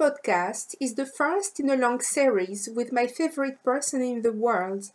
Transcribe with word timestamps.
Podcast 0.00 0.76
is 0.80 0.94
the 0.94 1.04
first 1.04 1.60
in 1.60 1.68
a 1.68 1.76
long 1.76 2.00
series 2.00 2.70
with 2.74 2.90
my 2.90 3.06
favorite 3.06 3.62
person 3.62 4.00
in 4.00 4.22
the 4.22 4.32
world, 4.32 4.92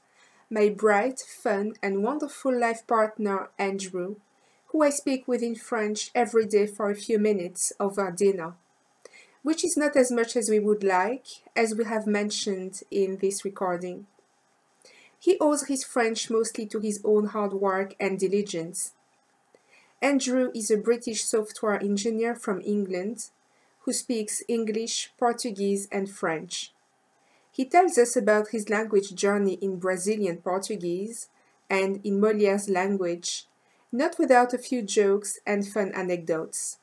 my 0.50 0.68
bright, 0.68 1.20
fun, 1.20 1.74
and 1.84 2.02
wonderful 2.02 2.52
life 2.52 2.88
partner, 2.88 3.50
Andrew, 3.60 4.16
who 4.70 4.82
I 4.82 4.90
speak 4.90 5.28
with 5.28 5.44
in 5.44 5.54
French 5.54 6.10
every 6.16 6.48
day 6.48 6.66
for 6.66 6.90
a 6.90 6.96
few 6.96 7.20
minutes 7.20 7.72
over 7.80 8.10
dinner, 8.10 8.56
which 9.44 9.64
is 9.64 9.78
not 9.78 9.96
as 9.96 10.12
much 10.12 10.36
as 10.36 10.50
we 10.50 10.58
would 10.58 10.84
like, 10.84 11.28
as 11.56 11.76
we 11.76 11.84
have 11.86 12.08
mentioned 12.08 12.82
in 12.90 13.18
this 13.18 13.46
recording. 13.46 14.08
He 15.20 15.38
owes 15.40 15.68
his 15.68 15.84
French 15.84 16.32
mostly 16.32 16.66
to 16.66 16.80
his 16.80 17.00
own 17.04 17.28
hard 17.28 17.54
work 17.54 17.94
and 18.00 18.18
diligence. 18.18 18.94
Andrew 20.02 20.50
is 20.56 20.72
a 20.72 20.78
British 20.78 21.26
software 21.26 21.80
engineer 21.80 22.34
from 22.34 22.60
England 22.62 23.30
who 23.86 23.94
speaks 23.94 24.42
English, 24.48 25.12
Portuguese, 25.18 25.88
and 25.92 26.10
French. 26.10 26.74
He 27.52 27.66
tells 27.66 27.98
us 27.98 28.16
about 28.16 28.50
his 28.50 28.68
language 28.68 29.14
journey 29.14 29.54
in 29.62 29.78
Brazilian 29.78 30.38
Portuguese 30.38 31.30
and 31.70 32.02
in 32.04 32.20
Moliere's 32.20 32.68
language, 32.68 33.48
not 33.92 34.18
without 34.20 34.54
a 34.54 34.58
few 34.58 34.82
jokes 34.82 35.40
and 35.46 35.68
fun 35.68 35.92
anecdotes. 35.94 36.80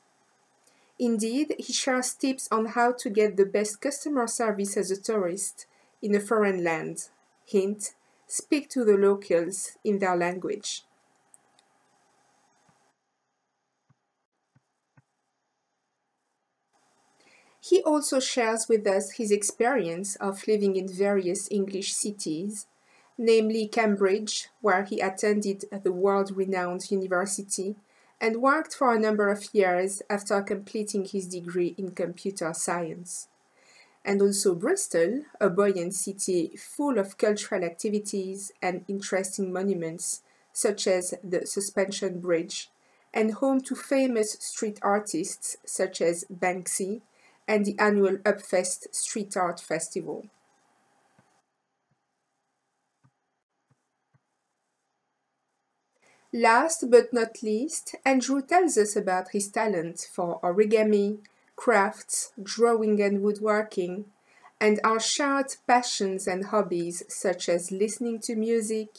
Indeed, 0.99 1.57
he 1.59 1.73
shares 1.73 2.15
tips 2.15 2.49
on 2.53 2.67
how 2.67 2.93
to 2.93 3.11
get 3.11 3.37
the 3.37 3.47
best 3.47 3.81
customer 3.81 4.29
service 4.29 4.77
as 4.77 4.91
a 4.93 5.01
tourist 5.01 5.67
in 6.01 6.15
a 6.15 6.21
foreign 6.21 6.63
land. 6.63 7.09
Hint, 7.45 7.95
speak 8.29 8.71
to 8.71 8.85
the 8.85 8.97
locals 8.97 9.73
in 9.83 9.99
their 9.99 10.17
language. 10.17 10.85
He 17.65 17.81
also 17.85 18.19
shares 18.19 18.69
with 18.69 18.85
us 18.89 19.13
his 19.13 19.31
experience 19.31 20.17
of 20.17 20.49
living 20.49 20.75
in 20.75 20.89
various 20.89 21.47
English 21.49 21.95
cities, 21.95 22.67
namely 23.17 23.69
Cambridge, 23.69 24.49
where 24.61 24.83
he 24.83 24.99
attended 24.99 25.67
the 25.71 25.93
world 25.93 26.37
renowned 26.37 26.91
university 26.91 27.77
and 28.21 28.43
worked 28.43 28.75
for 28.75 28.93
a 28.93 28.99
number 28.99 29.29
of 29.29 29.55
years 29.55 30.03
after 30.11 30.43
completing 30.43 31.05
his 31.05 31.29
degree 31.29 31.77
in 31.79 31.93
computer 31.93 32.53
science. 32.53 33.29
And 34.05 34.21
also 34.21 34.57
Bristol, 34.57 35.23
a 35.41 35.49
buoyant 35.49 35.95
city 35.95 36.57
full 36.57 36.99
of 36.99 37.17
cultural 37.17 37.63
activities 37.63 38.51
and 38.61 38.85
interesting 38.89 39.53
monuments, 39.53 40.23
such 40.53 40.89
as 40.89 41.15
the 41.23 41.47
Suspension 41.47 42.19
Bridge, 42.19 42.71
and 43.15 43.35
home 43.35 43.61
to 43.61 43.77
famous 43.77 44.33
street 44.41 44.81
artists 44.83 45.59
such 45.65 46.01
as 46.01 46.25
Banksy, 46.25 47.03
and 47.49 47.65
the 47.65 47.79
annual 47.79 48.17
Upfest 48.19 48.95
Street 48.95 49.37
Art 49.37 49.61
Festival. 49.61 50.27
Last 56.35 56.91
but 56.91 57.13
not 57.13 57.43
least, 57.43 57.95
Andrew 58.05 58.41
tells 58.43 58.77
us 58.79 58.97
about 58.97 59.31
his 59.33 59.49
talent 59.49 60.09
for 60.13 60.41
origami, 60.41 61.19
crafts, 61.57 62.33
drawing 62.43 63.01
and 63.03 63.23
woodworking, 63.23 64.07
and 64.61 64.81
our 64.83 64.99
shared 64.99 65.55
passions 65.67 66.27
and 66.27 66.47
hobbies 66.47 67.03
such 67.09 67.49
as 67.49 67.71
listening 67.71 68.19
to 68.21 68.35
music, 68.35 68.99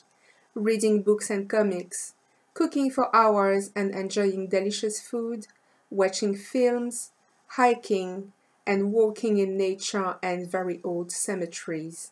reading 0.54 1.02
books 1.02 1.30
and 1.32 1.50
comics, 1.50 2.14
cooking 2.54 2.92
for 2.92 3.14
hours 3.16 3.72
and 3.76 3.96
enjoying 3.96 4.48
delicious 4.48 5.02
food, 5.02 5.48
watching 5.90 6.36
films, 6.36 7.12
hiking, 7.48 8.32
and 8.66 8.92
walking 8.92 9.38
in 9.38 9.58
nature 9.58 10.18
and 10.22 10.50
very 10.50 10.80
old 10.84 11.12
cemeteries. 11.12 12.12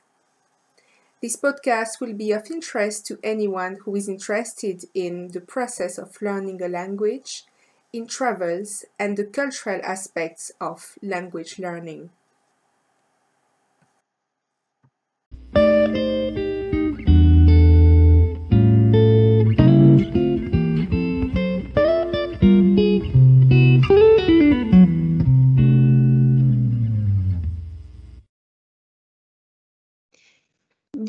This 1.21 1.35
podcast 1.35 1.99
will 1.99 2.13
be 2.13 2.31
of 2.31 2.49
interest 2.49 3.05
to 3.05 3.19
anyone 3.23 3.77
who 3.83 3.95
is 3.95 4.09
interested 4.09 4.85
in 4.93 5.27
the 5.29 5.41
process 5.41 5.99
of 5.99 6.19
learning 6.21 6.61
a 6.63 6.67
language, 6.67 7.45
in 7.93 8.07
travels, 8.07 8.85
and 8.97 9.17
the 9.17 9.25
cultural 9.25 9.79
aspects 9.83 10.51
of 10.59 10.97
language 11.03 11.59
learning. 11.59 12.09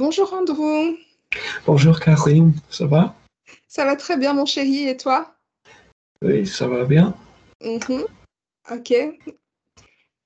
Bonjour 0.04 0.34
Andrew. 0.34 0.96
Bonjour 1.64 2.00
Karine, 2.00 2.54
ça 2.68 2.86
va? 2.86 3.14
Ça 3.68 3.84
va 3.84 3.94
très 3.94 4.16
bien 4.16 4.32
mon 4.32 4.46
chéri, 4.46 4.88
et 4.88 4.96
toi? 4.96 5.32
Oui, 6.22 6.44
ça 6.44 6.66
va 6.66 6.84
bien. 6.84 7.14
Mhm. 7.64 8.06
Ok. 8.72 8.92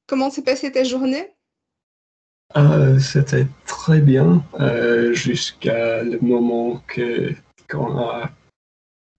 Comment 0.06 0.30
s'est 0.30 0.40
passée 0.40 0.72
ta 0.72 0.82
journée? 0.82 1.30
Euh, 2.56 2.98
C'était 2.98 3.46
très 3.66 4.00
bien 4.00 4.42
euh, 4.60 5.12
jusqu'à 5.12 6.02
le 6.02 6.20
moment 6.20 6.82
que 6.86 7.34
qu'on 7.70 7.98
a 7.98 8.30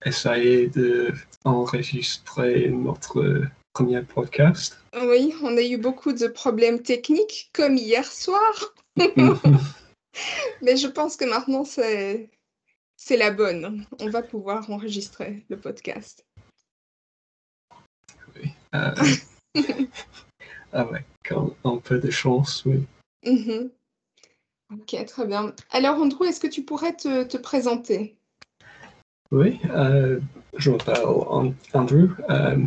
essayé 0.04 0.72
d'enregistrer 1.44 2.68
notre 2.70 3.44
premier 3.74 4.02
podcast. 4.02 4.76
Oui, 5.04 5.32
on 5.40 5.56
a 5.56 5.62
eu 5.62 5.76
beaucoup 5.76 6.12
de 6.12 6.26
problèmes 6.26 6.82
techniques, 6.82 7.48
comme 7.54 7.76
hier 7.76 8.04
soir. 8.04 8.74
Mais 10.62 10.76
je 10.76 10.88
pense 10.88 11.16
que 11.16 11.24
maintenant, 11.24 11.64
c'est, 11.64 12.30
la 13.10 13.30
bonne. 13.30 13.86
On 14.00 14.10
va 14.10 14.22
pouvoir 14.22 14.70
enregistrer 14.70 15.44
le 15.48 15.58
podcast. 15.58 16.24
Oui. 18.34 18.50
Euh, 18.74 18.94
avec 20.72 21.06
un, 21.30 21.50
un 21.64 21.78
peu 21.78 21.98
de 21.98 22.10
chance, 22.10 22.64
oui. 22.64 22.86
Mhm. 23.24 23.70
Ok, 24.72 25.04
très 25.06 25.26
bien. 25.26 25.54
Alors, 25.70 25.98
Andrew, 25.98 26.24
est-ce 26.24 26.40
que 26.40 26.46
tu 26.46 26.62
pourrais 26.62 26.94
te, 26.94 27.24
te 27.24 27.38
présenter? 27.38 28.18
Oui, 29.30 29.58
euh, 29.70 30.20
je 30.56 30.70
m'appelle 30.70 31.04
An- 31.06 31.54
Andrew. 31.72 32.10
Euh, 32.28 32.64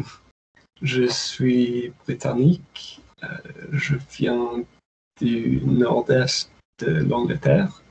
je 0.82 1.04
suis 1.04 1.94
britannique. 2.06 3.02
Je 3.72 3.98
viens 4.10 4.66
du 5.20 5.62
nord-est 5.64 6.50
de 6.82 7.04
l'Angleterre 7.04 7.84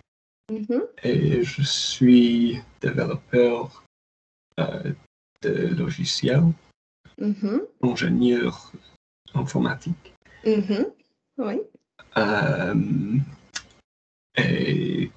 Mhm. 0.51 0.83
et 1.03 1.43
je 1.45 1.63
suis 1.63 2.61
développeur 2.81 3.85
euh, 4.59 4.93
de 5.43 5.69
logiciels, 5.75 6.53
Mhm. 7.19 7.63
ingénieur 7.83 8.73
informatique. 9.35 10.15
Mhm. 10.45 10.87
Oui. 11.39 11.61
Euh, 12.17 12.75
et 14.37 15.11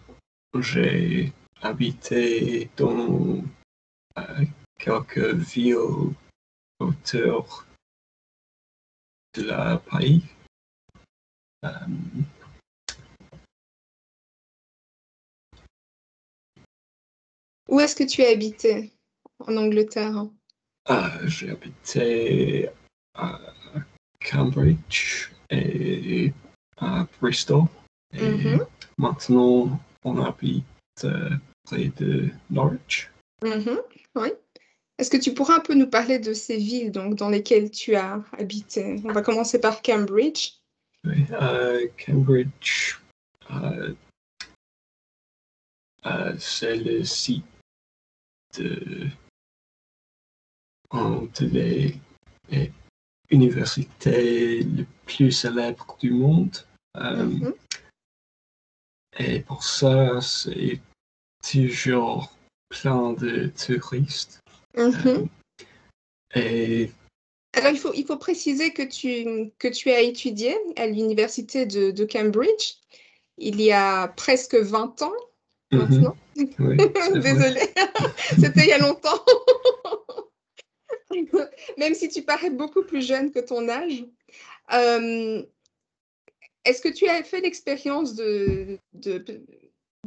j'ai 0.60 1.34
habité 1.62 2.70
dans 2.78 3.42
euh, 4.18 4.46
quelques 4.78 5.34
villes 5.34 6.14
autour 6.80 7.66
de 9.36 9.44
la. 9.44 9.82
Euh, 11.66 11.70
Où 17.74 17.80
est-ce 17.80 17.96
que 17.96 18.04
tu 18.04 18.22
as 18.22 18.30
habité? 18.30 18.92
En 19.40 19.58
Angleterre 19.58 20.28
ah, 20.86 21.12
j'ai 21.26 21.50
habité 21.50 22.70
à 23.16 23.40
Cambridge 24.30 25.32
et 25.50 26.32
à 26.78 27.08
Bristol. 27.20 27.64
Et 28.14 28.22
Mhm. 28.22 28.66
maintenant, 28.98 29.80
on 30.04 30.22
habite 30.22 31.08
près 31.64 31.88
de 31.98 32.30
Norwich. 32.52 33.10
Mhm. 33.42 33.80
Oui. 34.16 34.30
Est-ce 35.00 35.10
que 35.10 35.18
tu 35.18 35.34
pourrais 35.34 35.56
un 35.56 35.62
peu 35.62 35.74
nous 35.74 35.90
parler 35.90 36.20
de 36.20 36.34
ces 36.34 36.58
villes 36.58 36.92
donc, 36.92 37.16
dans 37.16 37.30
lesquelles 37.30 37.72
tu 37.72 37.96
as 37.96 38.22
habité? 38.38 39.02
On 39.06 39.14
va 39.14 39.22
commencer 39.24 39.60
par 39.60 39.82
Cambridge. 39.82 40.60
Oui, 41.06 41.26
euh, 41.32 41.88
Cambridge, 42.06 43.00
euh, 43.50 43.96
euh, 46.06 46.36
c'est 46.38 46.76
le 46.76 47.04
site 47.06 47.46
de 48.60 49.08
des 51.40 51.96
universités 53.30 54.64
les 54.64 54.86
plus 55.06 55.32
célèbres 55.32 55.98
du 56.00 56.12
monde. 56.12 56.56
Euh, 56.98 57.26
Mhm. 57.26 57.54
Et 59.20 59.42
pour 59.42 59.64
ça, 59.64 60.22
c'est 60.22 60.82
toujours 61.48 62.36
plein 62.70 63.14
de 63.14 63.48
touristes. 63.48 64.40
Mhm. 64.76 65.28
Et 66.36 66.92
Alors, 67.54 67.72
il 67.72 67.78
faut, 67.78 67.94
il 67.94 68.06
faut 68.06 68.18
préciser 68.18 68.74
que 68.74 68.82
tu, 68.82 69.52
que 69.60 69.68
tu 69.68 69.92
as 69.92 70.02
étudié 70.02 70.56
à 70.78 70.88
l'université 70.88 71.68
de, 71.68 71.92
de 71.92 72.06
Cambridge 72.06 72.78
il 73.38 73.62
y 73.62 73.72
a 73.72 74.08
presque 74.08 74.56
20 74.56 75.02
ans. 75.02 75.14
Maintenant. 75.78 76.16
Oui, 76.36 76.50
vrai. 76.60 77.20
Désolée, 77.22 77.74
c'était 78.40 78.64
il 78.64 78.68
y 78.70 78.74
a 78.74 78.78
longtemps. 78.78 79.24
Même 81.78 81.94
si 81.94 82.10
tu 82.10 82.22
parais 82.24 82.50
beaucoup 82.50 82.84
plus 82.84 83.06
jeune 83.06 83.32
que 83.32 83.40
ton 83.40 83.68
âge. 83.70 84.06
Euh, 84.74 85.44
Est-ce 86.66 86.82
que 86.82 86.90
tu 86.90 87.08
as 87.08 87.24
fait 87.24 87.42
l'expérience 87.42 88.16
de, 88.16 88.78
de- 88.94 89.24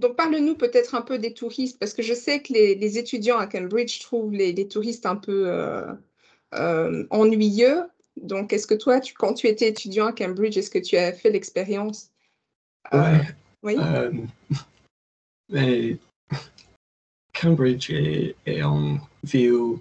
Donc, 0.01 0.17
parle-nous 0.17 0.57
peut-être 0.57 0.95
un 0.95 1.03
peu 1.03 1.19
des 1.19 1.33
touristes, 1.35 1.79
parce 1.79 1.93
que 1.95 2.03
je 2.03 2.15
sais 2.15 2.41
que 2.41 2.53
les, 2.53 2.75
les 2.75 2.99
étudiants 2.99 3.39
à 3.39 3.47
Cambridge 3.47 4.01
trouvent 4.01 4.33
les, 4.33 4.53
les 4.53 4.67
touristes 4.69 5.07
un 5.07 5.17
peu 5.17 5.45
euh, 5.49 5.93
euh, 6.55 7.05
ennuyeux. 7.11 7.85
Donc, 8.17 8.53
est-ce 8.53 8.67
que 8.67 8.75
toi, 8.75 8.99
tu, 9.01 9.15
quand 9.15 9.35
tu 9.35 9.47
étais 9.47 9.69
étudiant 9.69 10.07
à 10.07 10.13
Cambridge, 10.13 10.57
est-ce 10.57 10.71
que 10.71 10.79
tu 10.79 10.97
as 10.97 11.13
fait 11.13 11.31
l'expérience? 11.31 12.11
Ouais. 12.93 13.21
Oui. 13.63 13.77
Mais 15.49 15.99
Cambridge 17.33 17.91
est, 17.91 18.37
est 18.47 18.61
une 18.63 19.01
ville 19.23 19.79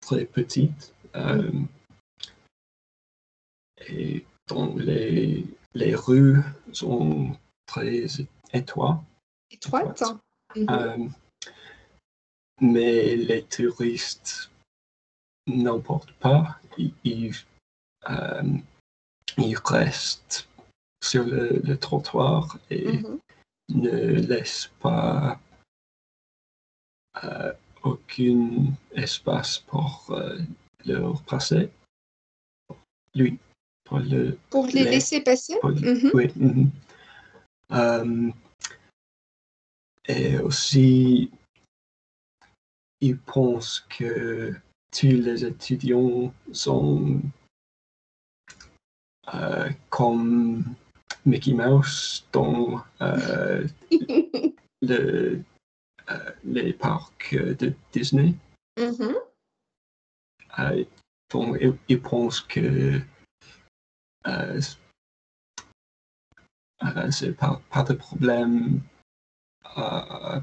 très 0.00 0.24
petite. 0.24 0.92
euh, 1.16 1.50
et 3.88 4.24
donc 4.48 4.78
les, 4.80 5.44
les 5.74 5.94
rues 5.94 6.40
sont 6.72 7.36
très 7.66 8.06
étroites. 8.52 9.00
étroite 9.50 10.00
étroite. 10.00 10.02
Mhm. 10.56 10.66
euh, 10.70 11.08
mais 12.60 13.16
les 13.16 13.42
touristes 13.44 14.50
n'emportent 15.46 16.12
pas. 16.14 16.58
Ils, 16.78 16.94
ils, 17.04 17.34
euh, 18.08 18.42
ils 19.38 19.58
restent 19.64 20.48
sur 21.02 21.24
le, 21.24 21.60
le 21.64 21.76
trottoir 21.76 22.58
et 22.70 22.98
Mhm. 22.98 23.18
Ne 23.70 23.90
laisse 23.90 24.70
pas 24.80 25.40
euh, 27.24 27.52
aucun 27.82 28.66
espace 28.92 29.58
pour 29.58 30.06
euh, 30.10 30.38
leur 30.84 31.22
passer. 31.22 31.70
Lui, 33.14 33.38
pour 33.84 34.00
le. 34.00 34.38
Pour 34.50 34.66
les 34.66 34.84
les- 34.84 34.90
laisser 34.90 35.20
passer? 35.20 35.54
Pour- 35.60 35.70
Mhm. 35.70 36.10
Oui. 36.14 36.32
mhm. 36.36 36.70
Euh, 37.72 38.30
et 40.06 40.38
aussi, 40.38 41.30
ils 43.00 43.18
pensent 43.18 43.80
que 43.88 44.52
tous 44.92 45.06
les 45.06 45.44
étudiants 45.44 46.32
sont 46.52 47.20
euh, 49.32 49.70
comme 49.88 50.64
Mickey 51.24 51.52
Mouse 51.52 52.26
dans 52.32 52.82
euh, 53.00 53.66
le, 54.82 55.42
euh, 56.10 56.30
les 56.44 56.72
parcs 56.72 57.34
de 57.34 57.74
Disney. 57.92 58.34
Mhm. 58.78 59.14
Euh, 60.58 60.84
donc, 61.30 61.56
ils, 61.60 61.76
ils 61.88 62.00
pensent 62.00 62.40
que 62.40 63.00
euh, 64.26 64.60
euh, 66.82 67.10
c'est 67.10 67.32
pas, 67.32 67.60
pas 67.70 67.82
de 67.82 67.94
problème 67.94 68.80
euh, 69.78 70.40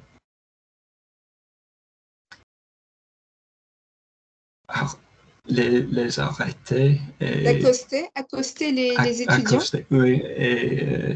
les, 5.48 5.82
les 5.82 6.20
arrêter 6.20 7.00
et 7.20 7.44
D'accoster, 7.44 8.06
accoster 8.16 8.72
les, 8.72 8.96
étudiants? 9.22 9.28
accoster, 9.58 9.86
oui, 9.92 10.22
et, 10.24 10.84
euh, 10.84 11.16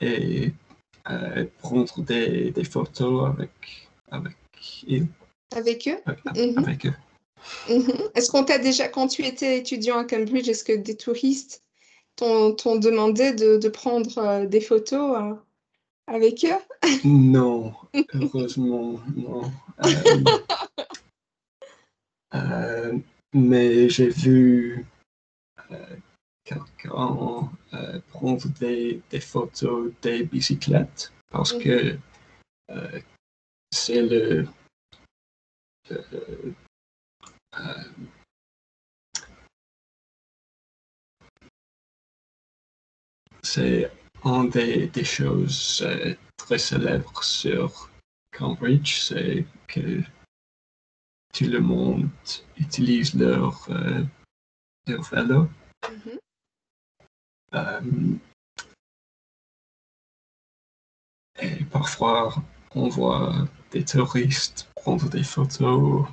et 0.00 0.52
euh, 1.10 1.46
prendre 1.58 2.02
des, 2.02 2.50
des 2.50 2.64
photos 2.64 3.28
avec, 3.32 3.50
avec, 4.10 4.36
eux- 4.90 5.06
avec 5.54 5.88
eux? 5.88 5.98
avec, 6.06 6.36
Mhm. 6.36 6.64
avec 6.64 6.86
eux. 6.86 6.94
Mhm. 7.68 8.10
Est-ce 8.14 8.30
qu'on 8.30 8.44
t'a 8.44 8.58
déjà, 8.58 8.88
quand 8.88 9.08
tu 9.08 9.22
étais 9.24 9.58
étudiant 9.58 9.98
à 9.98 10.04
Cambridge, 10.04 10.48
est-ce 10.48 10.64
que 10.64 10.72
des 10.76 10.96
touristes 10.96 11.62
t'ont 12.16 12.54
demandé 12.76 13.32
de, 13.32 13.56
de 13.56 13.68
prendre 13.68 14.18
euh, 14.18 14.46
des 14.46 14.60
photos 14.60 15.16
euh, 15.18 15.34
avec 16.06 16.44
eux? 16.44 16.58
Non, 17.04 17.72
heureusement, 18.14 19.00
non. 19.16 19.50
Euh, 19.82 20.26
mais 23.32 23.88
j'ai 23.88 24.08
vu 24.08 24.84
euh, 25.70 25.96
quelqu'un 26.44 27.48
euh, 27.74 28.00
prendre 28.08 28.48
des, 28.58 29.00
des 29.10 29.20
photos 29.20 29.92
des 30.02 30.24
bicyclettes 30.24 31.12
parce 31.30 31.54
Mhm. 31.54 31.60
que 31.62 31.98
euh, 32.70 33.00
c'est 33.72 34.02
le, 34.02 34.46
le- 35.90 36.54
c'est 43.42 43.90
une 44.24 44.50
des, 44.50 44.86
des 44.88 45.04
choses 45.04 45.84
très 46.36 46.58
célèbres 46.58 47.22
sur 47.24 47.90
Cambridge, 48.36 49.00
c'est 49.00 49.44
que 49.66 50.00
tout 51.32 51.44
le 51.44 51.60
monde 51.60 52.08
utilise 52.56 53.14
leur, 53.14 53.66
euh, 53.70 54.04
leur 54.86 55.02
vélo. 55.02 55.48
Mhm. 55.88 56.18
Euh, 57.54 58.16
et 61.40 61.64
parfois, 61.64 62.34
on 62.74 62.88
voit 62.88 63.48
des 63.70 63.84
touristes 63.84 64.70
prendre 64.76 65.08
des 65.08 65.24
photos 65.24 66.06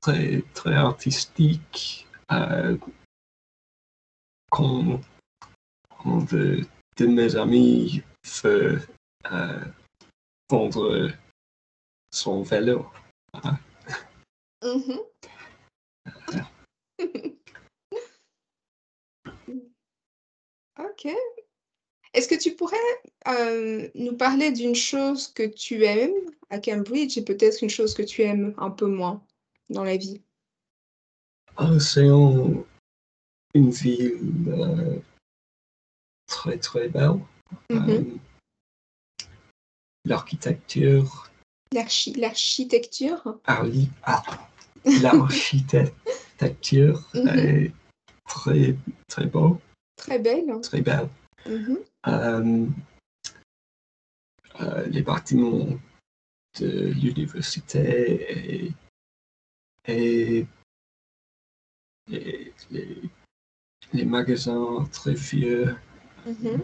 très, 0.00 0.42
très 0.54 0.74
artistiques. 0.74 2.06
Euh, 2.30 2.76
quand 4.50 5.00
un 6.04 6.18
de, 6.24 6.64
de 6.96 7.06
mes 7.06 7.36
amis 7.36 8.02
veut 8.42 8.80
euh, 9.30 9.64
prendre 10.48 11.10
son 12.10 12.42
vélo. 12.42 12.86
Mhm. 14.72 14.98
Ok. 20.78 21.08
Est-ce 22.14 22.28
que 22.28 22.34
tu 22.34 22.54
pourrais 22.54 22.76
euh, 23.28 23.88
nous 23.94 24.16
parler 24.16 24.50
d'une 24.52 24.74
chose 24.74 25.28
que 25.28 25.42
tu 25.46 25.84
aimes 25.84 26.12
à 26.50 26.58
Cambridge 26.58 27.16
et 27.16 27.24
peut-être 27.24 27.62
une 27.62 27.70
chose 27.70 27.94
que 27.94 28.02
tu 28.02 28.22
aimes 28.22 28.54
un 28.58 28.70
peu 28.70 28.86
moins 28.86 29.22
dans 29.70 29.84
la 29.84 29.96
vie? 29.96 30.20
C'est 31.80 32.06
un- 32.08 32.64
une 33.54 33.70
ville 33.70 34.18
euh, 34.48 34.98
très 36.26 36.58
très 36.58 36.88
belle. 36.88 37.20
Mhm. 37.70 37.90
Euh, 37.90 38.04
L'architecture, 40.04 41.30
L'archi- 41.72 42.12
L'architecture? 42.14 43.38
arli- 43.46 43.88
ah, 44.02 44.22
l'architecture 44.84 47.08
Mhm. 47.14 47.28
est 47.38 47.72
très 48.26 48.76
très 49.08 49.26
beau, 49.26 49.60
Très 49.96 50.18
belle. 50.18 50.60
très 50.62 50.80
belle. 50.80 51.08
Mhm. 51.46 51.78
Euh, 52.08 52.66
euh, 54.60 54.86
les 54.86 55.02
bâtiments 55.02 55.66
de 56.60 56.88
l'université 56.92 58.66
et, 58.66 58.72
et- 59.86 60.46
et 62.10 62.52
les, 62.70 62.98
les 63.92 64.04
magasins 64.04 64.84
très 64.92 65.14
vieux, 65.14 65.76
Mhm. 66.26 66.62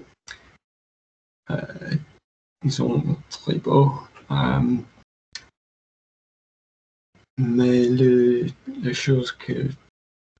euh, 1.51 1.95
ils 2.65 2.73
sont 2.73 3.17
très 3.31 3.59
beaux. 3.59 3.93
Mais 7.39 7.89
le, 7.89 8.47
les 8.83 8.95
choses 8.95 9.33
que 9.33 9.69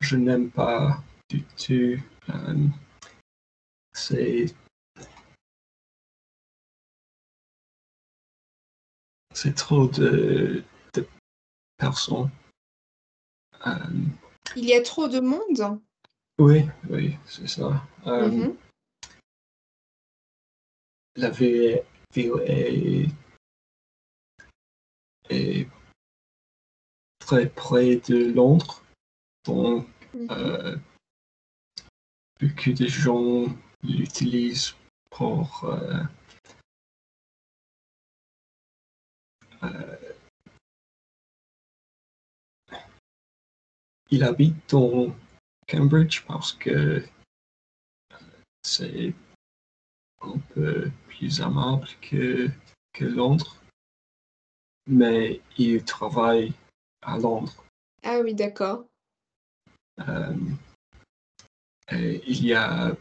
je 0.01 0.17
n'aime 0.17 0.51
pas 0.51 1.03
du 1.31 1.43
tout, 1.45 2.03
euh, 2.31 2.67
c'est 3.93 4.47
c'est 9.35 9.55
trop 9.55 9.87
de, 9.87 10.65
de 10.95 11.07
personnes. 11.77 12.31
Euh, 13.67 13.73
Il 14.57 14.65
y 14.65 14.75
a 14.75 14.83
trop 14.83 15.09
de 15.09 15.21
monde? 15.21 15.81
oui, 16.41 16.65
oui, 16.91 17.17
c'est 17.27 17.49
ça. 17.49 17.87
Euh, 18.07 18.29
Mhm. 18.29 18.57
La 21.17 21.31
ville, 21.31 21.83
ville 22.15 22.33
est, 22.47 23.07
est 25.31 25.67
très 27.29 27.47
près 27.51 27.97
de 28.09 28.33
Londres, 28.33 28.83
donc 29.45 29.87
Mhm. 30.15 30.27
Euh, 30.31 30.77
beaucoup 32.41 32.73
de 32.73 32.87
gens 32.87 33.45
l'utilisent 33.83 34.75
pour 35.11 35.65
euh, 35.65 36.03
euh, 39.63 39.97
il 44.11 44.25
habite 44.25 44.57
dans 44.71 45.15
Cambridge 45.69 46.25
parce 46.27 46.55
que 46.55 47.05
c'est 48.63 49.15
un 50.23 50.39
peu 50.55 50.91
plus 51.09 51.43
amable 51.43 51.87
que, 52.01 52.49
que 52.95 53.05
Londres, 53.05 53.57
mais 54.87 55.43
il 55.59 55.85
travaille 55.85 56.55
à 57.03 57.19
Londres. 57.19 57.65
Ah 58.03 58.21
oui, 58.23 58.35
d'accord. 58.35 58.85
Euh, 60.01 60.35
il 61.93 62.45
y 62.45 62.55
a 62.55 62.97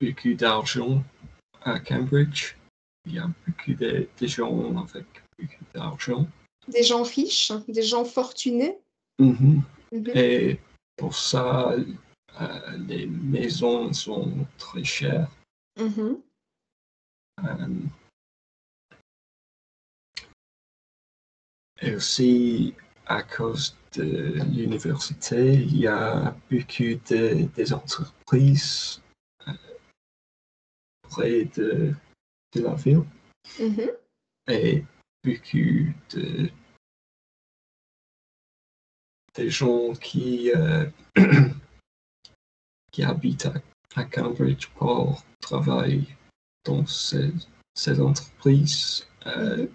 beaucoup 0.00 0.34
d'argent 0.34 1.02
à 1.62 1.80
Cambridge. 1.80 2.56
Il 3.06 3.14
y 3.14 3.18
a 3.18 3.28
beaucoup 3.46 3.74
de, 3.74 4.08
de 4.20 4.26
gens 4.26 4.76
avec 4.76 5.06
beaucoup 5.38 5.64
d'argent. 5.74 6.26
Des 6.68 6.82
gens 6.82 7.02
riches, 7.02 7.52
des 7.68 7.82
gens 7.82 8.04
fortunés. 8.04 8.78
Mhm. 9.18 9.62
Mhm. 9.92 10.10
Et 10.14 10.60
pour 10.96 11.16
ça, 11.16 11.72
euh, 12.40 12.76
les 12.88 13.06
maisons 13.06 13.92
sont 13.92 14.46
très 14.58 14.84
chères. 14.84 15.30
Mhm. 15.78 16.20
Euh, 17.44 17.68
et 21.80 21.94
aussi, 21.94 22.74
à 23.06 23.22
cause 23.22 23.76
de 23.96 24.34
l'université, 24.54 25.54
il 25.54 25.76
y 25.78 25.86
a 25.86 26.34
beaucoup 26.50 26.98
de, 27.10 27.46
des 27.54 27.72
entreprises 27.72 29.02
euh, 29.48 29.52
près 31.02 31.44
de, 31.56 31.94
de 32.54 32.60
la 32.60 32.74
ville 32.74 33.04
Mhm. 33.58 33.90
et 34.48 34.84
beaucoup 35.24 35.92
de, 36.10 36.50
des 39.34 39.50
gens 39.50 39.92
qui, 39.94 40.52
euh, 40.52 40.88
qui 42.92 43.02
habitent 43.02 43.46
à, 43.46 43.54
à 43.96 44.04
Cambridge 44.04 44.68
pour 44.76 45.24
travailler 45.40 46.06
dans 46.64 46.86
ces, 46.86 47.32
ces 47.74 48.00
entreprises 48.00 49.06
euh, 49.26 49.66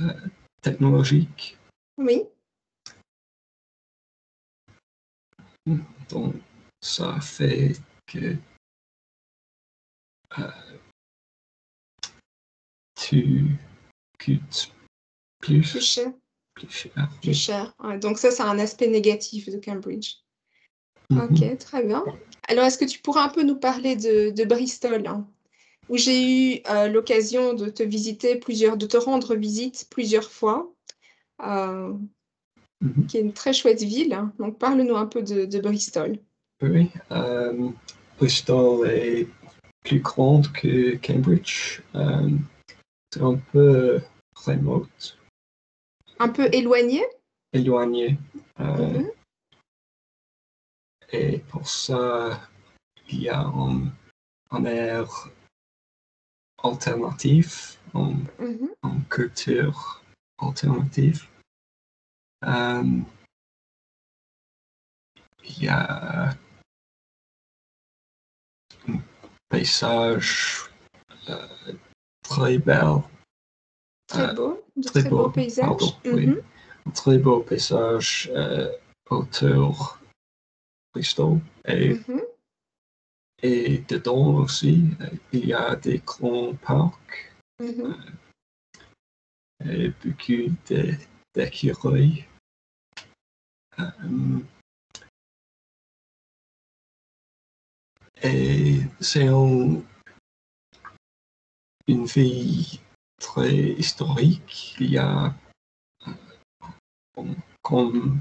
euh, 0.00 0.20
technologiques. 0.60 1.58
Oui. 1.98 2.22
Donc, 6.08 6.34
ça 6.80 7.20
fait 7.20 7.76
que 8.06 8.36
euh, 10.38 10.50
tu 12.96 13.56
coûtes 14.18 14.72
Plus 15.40 15.70
plus, 15.70 15.80
cher. 15.80 16.12
plus 16.54 16.70
cher. 16.70 17.10
Plus 17.22 17.34
cher. 17.34 17.74
Ouais, 17.78 17.98
donc 17.98 18.18
ça, 18.18 18.30
c'est 18.30 18.42
un 18.42 18.58
aspect 18.58 18.88
négatif 18.88 19.48
de 19.48 19.58
Cambridge. 19.58 20.16
Mhm. 21.10 21.20
Ok, 21.20 21.58
très 21.58 21.84
bien. 21.84 22.04
Alors, 22.48 22.64
est-ce 22.64 22.78
que 22.78 22.84
tu 22.84 23.00
pourrais 23.00 23.22
un 23.22 23.28
peu 23.28 23.42
nous 23.42 23.56
parler 23.58 23.96
de, 23.96 24.30
de 24.30 24.44
Bristol, 24.44 25.06
hein, 25.06 25.26
où 25.90 25.96
j'ai 25.98 26.22
eu 26.56 26.62
euh, 26.70 26.86
l'occasion 26.88 27.52
de 27.52 27.68
te 27.68 27.82
visiter 27.82 28.36
plusieurs, 28.36 28.76
de 28.76 28.86
te 28.86 28.96
rendre 28.96 29.34
visite 29.34 29.86
plusieurs 29.90 30.30
fois, 30.30 30.72
euh, 31.42 31.92
Mhm. 32.80 33.06
qui 33.08 33.18
est 33.18 33.20
une 33.20 33.32
très 33.34 33.52
chouette 33.52 33.82
ville. 33.82 34.14
hein. 34.14 34.32
Donc, 34.38 34.58
parle-nous 34.58 34.96
un 34.96 35.06
peu 35.06 35.20
de, 35.22 35.44
de 35.44 35.58
Bristol. 35.60 36.18
Oui, 36.62 36.90
euh, 37.10 37.68
Bristol 38.18 38.88
est 38.88 39.26
plus 39.84 40.00
grande 40.00 40.50
que 40.52 40.96
Cambridge. 40.96 41.82
C'est 43.12 43.22
un 43.22 43.36
peu 43.52 44.00
remote, 44.36 45.18
Un 46.20 46.28
peu 46.28 46.48
éloigné? 46.52 47.02
éloigné. 47.52 48.16
Mhm. 48.58 49.10
Et 51.12 51.38
pour 51.50 51.68
ça, 51.68 52.40
il 53.08 53.22
y 53.22 53.28
a 53.28 53.40
un, 53.40 53.90
un 54.52 54.64
air 54.64 55.28
alternatif, 56.62 57.78
un, 57.94 58.14
Mhm. 58.38 58.70
une 58.84 59.04
culture 59.08 60.02
alternative. 60.38 61.26
Euh, 62.44 63.00
il 65.44 65.64
y 65.64 65.68
a 65.68 66.30
un 68.88 68.98
paysage 69.48 70.70
euh, 71.28 71.46
très 72.22 72.58
bel, 72.58 73.02
Très 74.06 74.22
Euh, 74.30 74.34
beau, 74.34 74.64
de 74.76 74.82
très 74.82 75.00
très, 75.02 75.08
beaux 75.10 75.16
beau, 75.24 75.30
paysages. 75.30 75.66
pardon, 75.68 75.94
oui. 76.04 76.26
Mhm. 76.26 76.42
un 76.86 76.90
très 76.90 77.18
beau 77.18 77.40
paysage 77.40 78.30
euh, 78.34 78.72
autour 79.10 79.98
de 80.00 80.08
Bristol. 80.94 81.38
Et 81.66 81.94
Mhm. 81.94 82.22
Et 83.42 83.78
dedans 83.88 84.34
aussi, 84.36 84.84
euh, 85.00 85.08
il 85.32 85.46
y 85.46 85.52
a 85.54 85.74
des 85.76 85.98
grands 85.98 86.54
parcs 86.56 87.32
Mhm. 87.58 87.96
et 89.64 89.88
beaucoup 90.04 90.54
de- 90.68 90.94
d'écureuils. 91.34 92.26
Euh, 93.78 94.40
et 98.22 98.80
c'est 99.00 99.28
un- 99.28 99.82
une 101.86 102.04
ville 102.04 102.78
très 103.18 103.54
historique. 103.72 104.76
Il 104.80 104.90
y 104.90 104.98
a, 104.98 105.34
euh, 106.06 107.34
comme 107.62 108.20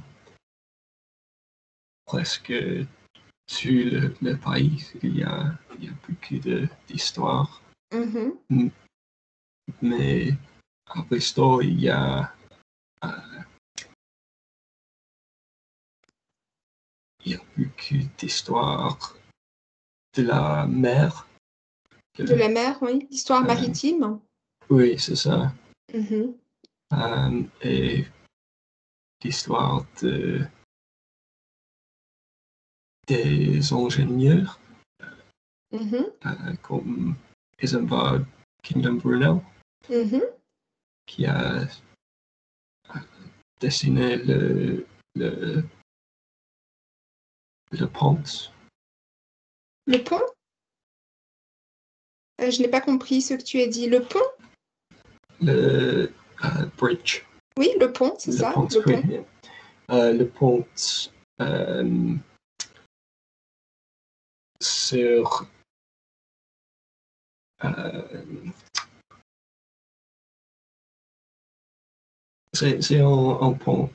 presque 2.06 2.54
tout 3.50 3.68
le, 3.70 4.14
le 4.22 4.38
pays, 4.38 4.86
il 5.02 5.18
y 5.18 5.24
a, 5.24 5.58
il 5.78 5.86
y 5.86 5.88
a 5.90 5.94
beaucoup 6.08 6.38
de- 6.40 6.68
d'histoire. 6.88 7.62
Mhm. 7.92 8.70
mais 9.82 10.34
à 10.86 11.02
Bristol, 11.02 11.66
il 11.66 11.80
y 11.82 11.90
a, 11.90 12.32
euh, 13.04 13.10
il 17.26 17.32
y 17.32 17.36
a 17.36 17.40
beaucoup 17.58 18.08
d'histoires 18.18 19.16
de 20.16 20.24
la 20.24 20.68
mer. 20.68 21.28
De 22.18 22.36
la 22.36 22.50
mer, 22.50 22.78
oui. 22.82 23.08
L'histoire 23.10 23.44
Euh, 23.44 23.48
maritime. 23.48 24.20
Oui, 24.70 25.00
c'est 25.00 25.16
ça. 25.16 25.52
Mhm. 25.94 26.36
Euh, 26.94 27.44
et 27.62 28.06
l'histoire 29.24 29.86
de, 30.02 30.46
des 33.10 33.74
ingénieurs 33.74 34.60
Mhm. 35.72 36.06
euh, 36.26 36.56
comme 36.62 37.16
Isambard 37.62 38.20
Kingdom 38.64 38.96
Brunel 38.96 39.42
Mhm. 39.90 40.22
qui 41.08 41.26
a 41.26 41.62
euh, 41.62 41.66
dessiné 43.60 44.18
le, 44.18 44.86
le, 45.16 45.64
le 47.72 47.88
pont 47.88 48.22
Le 49.88 49.98
pont? 50.04 50.22
Euh, 52.42 52.52
Je 52.52 52.62
n'ai 52.62 52.68
pas 52.70 52.82
compris 52.82 53.22
ce 53.22 53.34
que 53.34 53.44
tu 53.44 53.60
as 53.62 53.68
dit. 53.68 53.88
Le 53.90 54.02
pont? 54.02 54.20
Le 55.42 56.12
euh, 56.44 56.66
bridge, 56.78 57.24
Oui, 57.58 57.70
le 57.80 57.92
pont, 57.92 58.16
c'est 58.20 58.32
ça. 58.34 58.52
pont, 58.52 58.68
le 58.72 58.84
oui. 58.86 59.02
pont. 59.02 59.26
Euh, 59.92 60.14
le 60.14 60.28
pont 60.28 60.66
euh, 61.42 62.16
sur 64.62 65.46
euh, 67.64 68.02
c'est 72.54 73.00
un 73.00 73.54
pont. 73.54 73.90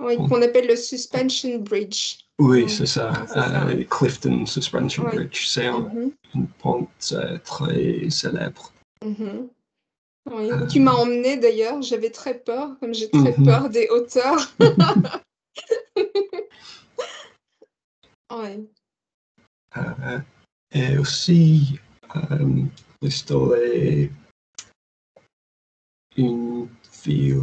Oui, 0.00 0.16
qu'on 0.16 0.40
appelle 0.42 0.66
le 0.66 0.76
suspension 0.76 1.58
bridge. 1.58 2.18
Oui, 2.38 2.64
Mm. 2.64 2.68
c'est 2.68 2.86
ça. 2.86 3.12
Euh, 3.36 3.84
Clifton 3.84 4.46
Suspension 4.46 5.04
Oui. 5.04 5.16
Bridge. 5.16 5.46
C'est 5.46 5.66
un, 5.66 5.80
Mhm. 5.80 6.12
un 6.36 6.42
pont 6.58 6.88
euh, 7.12 7.38
très 7.44 8.08
célèbre. 8.08 8.72
Mhm. 9.04 9.48
Oui, 10.30 10.50
Euh. 10.50 10.66
Tu 10.66 10.80
m'as 10.80 10.92
emmené 10.94 11.36
d'ailleurs, 11.36 11.82
j'avais 11.82 12.10
très 12.10 12.38
peur, 12.38 12.78
comme 12.80 12.94
j'ai 12.94 13.10
très 13.10 13.36
Mhm. 13.36 13.44
peur 13.44 13.68
des 13.70 13.88
hauteurs. 13.90 14.50
Ouais. 18.32 18.60
Euh, 19.76 20.20
et 20.72 20.98
aussi, 20.98 21.78
euh, 22.16 22.62
Bristol 23.00 23.58
est 23.58 24.10
une 26.16 26.68
ville 27.04 27.40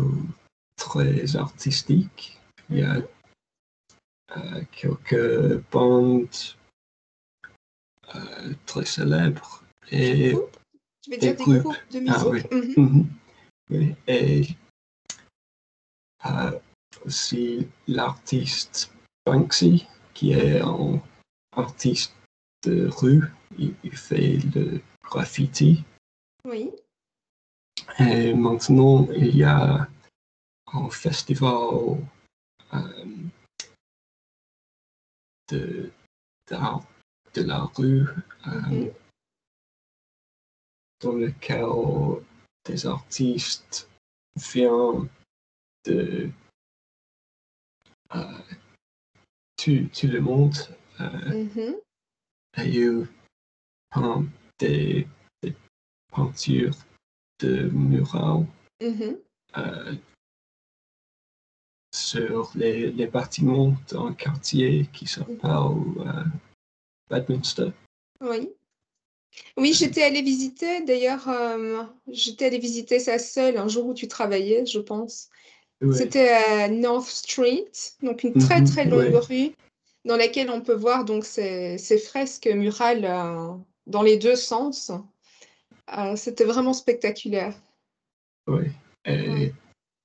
très 0.76 1.36
artistique. 1.36 2.40
Il 2.70 2.80
y 2.80 2.84
a 2.84 2.98
euh, 4.38 4.64
quelques 4.72 5.62
bandes 5.72 6.28
euh, 8.16 8.54
très 8.66 8.86
célèbres. 8.86 9.64
Et, 9.92 10.36
Tu 11.02 11.12
veux 11.12 11.18
dire 11.18 11.36
des 11.36 11.44
groupes. 11.44 11.60
groupes 11.60 11.92
de 11.92 11.98
Ah, 12.10 12.24
musique? 12.26 12.48
oui. 12.52 12.74
Mhm. 12.78 13.10
Oui, 13.70 13.96
et 14.08 14.48
euh, 16.26 16.58
aussi 17.06 17.68
l'artiste 17.88 18.94
Banksy, 19.26 19.86
qui 20.14 20.32
est 20.32 20.62
un 20.62 21.02
artiste 21.54 22.14
de 22.64 22.88
rue. 22.88 23.24
Il, 23.58 23.74
il 23.84 23.96
fait 23.98 24.38
le 24.56 24.82
graffiti. 25.04 25.84
Oui. 26.46 26.72
Et 28.00 28.34
maintenant, 28.34 29.08
il 29.12 29.36
y 29.36 29.44
a 29.44 29.88
un 30.74 30.90
festival 30.90 31.98
euh, 32.74 33.06
de, 35.50 35.92
de 36.50 37.42
la 37.44 37.60
rue 37.76 38.06
euh, 38.48 38.62
Mhm. 38.70 38.94
dans 41.02 41.14
lequel 41.14 41.66
des 42.66 42.86
artistes 42.86 43.90
viennent 44.36 45.08
de 45.86 46.30
euh, 48.16 48.40
tout, 49.58 49.90
tout 49.94 50.08
le 50.08 50.20
monde 50.22 50.56
Mhm. 51.00 51.76
Ils 52.66 53.08
peignent 53.92 54.28
des, 54.60 55.08
des 55.44 55.54
peintures 56.12 56.76
de 57.40 57.70
murales 57.70 58.46
euh, 59.58 59.96
sur 61.94 62.52
les, 62.56 62.92
les 62.92 63.08
bâtiments 63.08 63.76
d'un 63.90 64.14
quartier 64.14 64.88
qui 64.94 65.08
s'appelle 65.08 65.40
euh, 65.44 66.24
Bedminster. 67.10 67.72
Oui. 68.22 68.50
Oui, 69.56 69.74
j'étais 69.74 70.04
allée 70.04 70.22
visiter, 70.24 70.84
d'ailleurs, 70.84 71.28
euh, 71.30 71.84
j'étais 72.08 72.46
allée 72.46 72.58
visiter 72.60 73.00
ça 73.00 73.20
seule 73.20 73.58
un 73.58 73.68
jour 73.68 73.86
où 73.88 73.94
tu 73.94 74.08
travaillais, 74.08 74.66
je 74.66 74.80
pense. 74.80 75.30
C'était 75.94 76.30
à 76.30 76.70
North 76.70 77.08
Street, 77.08 77.72
donc 78.02 78.24
une 78.24 78.34
très 78.34 78.62
Mhm, 78.62 78.68
très 78.68 78.86
longue 78.86 79.14
ouais. 79.14 79.20
rue 79.20 79.52
dans 80.08 80.18
laquelle 80.18 80.50
on 80.50 80.62
peut 80.62 80.74
voir 80.74 81.06
donc 81.06 81.26
ces, 81.26 81.78
ces 81.78 81.98
fresques 82.00 82.48
murales 82.48 83.06
euh, 83.06 83.54
dans 83.86 84.02
les 84.02 84.18
deux 84.18 84.36
sens. 84.36 84.92
Euh, 85.98 86.16
c'était 86.16 86.46
vraiment 86.46 86.74
spectaculaire. 86.74 87.54
oui. 88.48 88.66
Et 89.06 89.20
Ouais. 89.30 89.54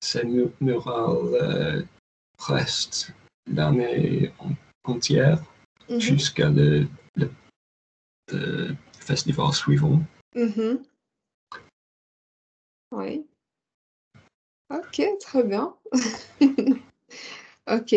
ces 0.00 0.24
mu- 0.24 0.52
murales 0.60 1.86
restent 2.38 3.12
l'année 3.46 4.32
en- 4.38 4.52
entière 4.92 5.42
Mhm, 5.88 6.00
jusqu'à 6.00 6.48
le, 6.48 6.86
le- 7.16 7.30
le 8.32 8.76
festival 9.00 9.52
suivant. 9.52 10.00
mhm. 10.34 10.82
Oui. 12.92 13.26
Ok, 14.70 15.02
très 15.20 15.42
bien. 15.44 15.74
Ok. 17.70 17.94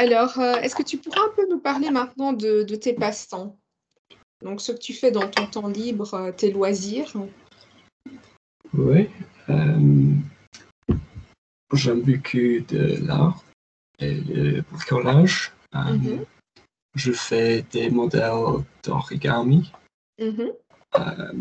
Alors, 0.00 0.38
euh, 0.38 0.54
est-ce 0.62 0.74
que 0.74 0.82
tu 0.82 0.96
pourras 0.96 1.20
un 1.26 1.32
peu 1.36 1.46
nous 1.46 1.58
parler 1.58 1.90
maintenant 1.90 2.32
de, 2.32 2.62
de 2.62 2.74
tes 2.74 2.94
passe-temps? 2.94 3.58
Donc, 4.42 4.62
ce 4.62 4.72
que 4.72 4.78
tu 4.78 4.94
fais 4.94 5.10
dans 5.10 5.28
ton 5.28 5.46
temps 5.46 5.68
libre, 5.68 6.14
euh, 6.14 6.32
tes 6.32 6.50
loisirs? 6.50 7.12
Oui. 8.72 9.10
euh, 9.50 10.14
J'aime 11.74 12.00
beaucoup 12.00 12.64
de 12.66 13.06
l'art 13.06 13.44
et 13.98 14.14
le 14.14 14.62
bricolage. 14.62 15.52
Euh, 15.74 15.92
Mhm. 15.92 16.24
Je 16.94 17.12
fais 17.12 17.60
des 17.70 17.90
modèles 17.90 18.64
d'origami. 18.82 19.70
Mhm. 20.18 20.50
Euh, 20.96 21.32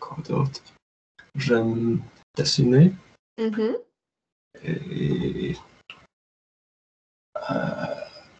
quoi 0.00 0.16
d'autre? 0.28 0.60
J'aime 1.36 2.02
dessiner 2.36 2.92
Mhm. 3.38 3.76
et 4.64 5.54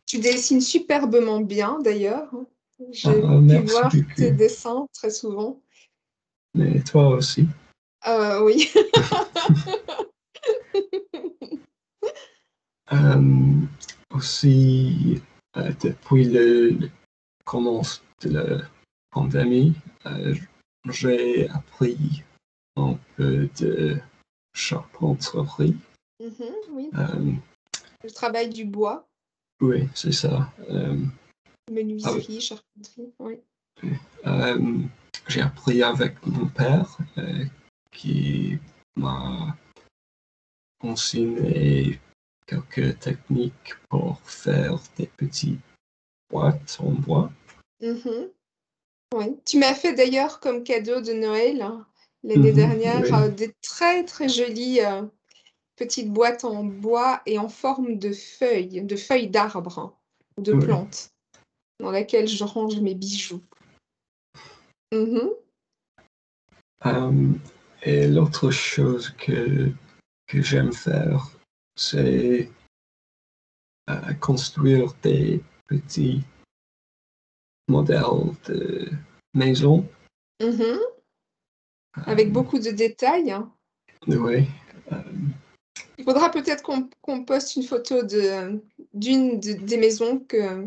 Tu 0.07 0.19
dessines 0.19 0.61
superbement 0.61 1.41
bien, 1.41 1.79
d'ailleurs. 1.81 2.31
J'ai 2.91 3.23
Ah, 3.25 3.39
pu 3.41 3.57
voir 3.67 3.91
beaucoup. 3.93 4.15
tes 4.17 4.31
dessins 4.33 4.87
très 4.93 5.11
souvent. 5.11 5.61
mais 6.55 6.83
toi 6.83 7.09
aussi. 7.09 7.47
Euh, 8.07 8.43
oui. 8.45 8.71
Euh, 12.93 13.61
aussi, 14.11 15.23
euh, 15.57 15.73
depuis 15.83 16.25
le, 16.27 16.69
le 16.71 16.91
commence 17.47 18.03
de 18.21 18.29
la 18.31 18.59
pandémie, 19.11 19.73
j'ai 20.91 21.49
appris 21.49 22.23
un 22.77 22.99
peu 23.17 23.49
de 23.59 23.99
charpenterie. 24.55 25.77
Mhm, 26.21 26.55
oui. 26.73 26.91
Le 28.05 28.11
travail 28.11 28.51
du 28.51 28.67
bois, 28.67 29.09
oui, 29.63 29.89
c'est 29.95 30.13
ça. 30.13 30.53
Euh, 30.69 30.99
menuiserie, 31.71 32.41
charpenterie. 32.41 33.13
Oui. 33.19 33.39
Euh, 34.27 34.79
j'ai 35.27 35.41
appris 35.41 35.83
avec 35.83 36.15
mon 36.27 36.47
père 36.49 36.99
euh, 37.17 37.45
qui 37.91 38.59
m'a 38.97 39.57
enseigné 40.83 41.99
quelques 42.47 42.99
techniques 42.99 43.75
pour 43.89 44.21
faire 44.21 44.79
des 44.99 45.07
petites 45.07 45.61
boîtes 46.31 46.77
en 46.81 46.91
bois. 46.91 47.33
Mhm. 47.81 48.29
Oui. 49.15 49.37
Tu 49.47 49.59
m'as 49.59 49.75
fait 49.75 49.95
d'ailleurs 49.95 50.41
comme 50.41 50.63
cadeau 50.63 51.01
de 51.01 51.15
Noël 51.15 51.63
hein, 51.63 51.87
l'année 52.23 52.51
Mhm, 52.51 52.57
dernière 52.57 53.23
oui. 53.23 53.33
des 53.35 53.55
très 53.63 54.05
très 54.05 54.29
jolies 54.29 54.81
petites 55.77 56.11
boîtes 56.13 56.45
en 56.45 56.65
bois 56.65 57.23
et 57.27 57.39
en 57.39 57.49
forme 57.49 57.99
de 57.99 58.13
feuilles, 58.13 58.83
de 58.83 58.97
feuilles 58.97 59.29
d'arbres 59.29 59.79
hein, 59.79 59.95
de 60.41 60.53
Oui. 60.53 60.65
plantes, 60.65 61.11
dans 61.81 61.91
laquelle 61.91 62.29
je 62.29 62.45
range 62.45 62.81
mes 62.81 62.95
bijoux. 62.95 63.43
Mhm. 64.93 65.31
Euh, 66.87 67.33
et 67.83 68.07
l'autre 68.09 68.51
chose 68.51 69.11
que, 69.19 69.71
que 70.27 70.43
j'aime 70.43 70.73
faire, 70.73 71.31
c'est 71.77 72.51
euh, 73.91 74.15
construire 74.21 74.95
des 75.03 75.43
petits 75.67 76.23
modèles 77.69 78.35
de 78.47 78.91
maisons. 79.35 79.87
Mhm. 80.41 80.79
Avec 82.07 82.33
beaucoup 82.33 82.59
de 82.59 82.71
détails. 82.71 83.31
hein. 83.31 83.53
Oui. 84.07 84.47
Euh, 84.93 85.03
Il 85.99 86.05
faudra 86.05 86.31
peut-être 86.31 86.63
qu'on 86.63 87.25
poste 87.25 87.57
une 87.57 87.63
photo 87.63 88.03
de 88.03 88.61
d'une 88.93 89.39
de- 89.41 89.53
des 89.53 89.77
maisons 89.77 90.19
que, 90.19 90.67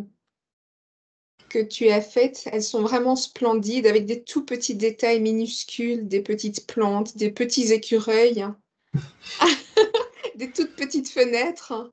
que 1.49 1.59
tu 1.59 1.89
as 1.89 2.01
faites. 2.01 2.47
Elles 2.51 2.63
sont 2.63 2.81
vraiment 2.81 3.15
splendides, 3.15 3.87
avec 3.87 4.05
des 4.05 4.23
tout 4.23 4.45
petits 4.45 4.75
détails 4.75 5.19
minuscules, 5.21 6.07
des 6.07 6.21
petites 6.21 6.65
plantes, 6.67 7.17
des 7.17 7.31
petits 7.31 7.73
écureuils, 7.73 8.45
des 10.35 10.51
toutes 10.51 10.75
petites 10.75 11.09
fenêtres. 11.09 11.91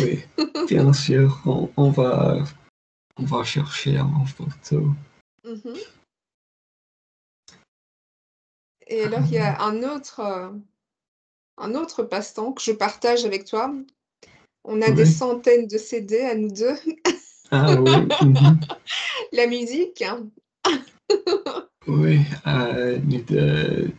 Oui, 0.00 0.20
bien 0.68 0.92
sûr, 0.92 1.40
on, 1.46 1.70
on 1.76 1.90
va, 1.90 2.44
on 3.16 3.24
va 3.24 3.44
chercher 3.44 3.98
en 4.00 4.24
photo. 4.26 4.90
Mhm. 5.44 5.76
Et 8.86 9.02
alors, 9.04 9.20
il 9.26 9.32
y 9.32 9.38
a 9.38 9.60
un 9.62 9.82
autre, 9.82 10.20
euh, 10.20 10.50
un 11.60 11.74
autre 11.74 12.02
passe-temps 12.02 12.52
que 12.52 12.62
je 12.62 12.72
partage 12.72 13.24
avec 13.24 13.44
toi. 13.44 13.72
On 14.64 14.82
a 14.82 14.90
des 14.90 15.06
centaines 15.06 15.66
de 15.66 15.78
CD 15.78 16.20
à 16.20 16.34
nous 16.34 16.50
deux. 16.50 16.74
Ah 17.50 17.72
oui, 17.80 17.90
mhm. 18.22 18.60
La 19.32 19.46
musique. 19.46 20.02
hein. 20.02 20.28
oui, 21.86 22.20
euh, 22.46 22.98
nous 23.04 23.22
deux 23.22 23.90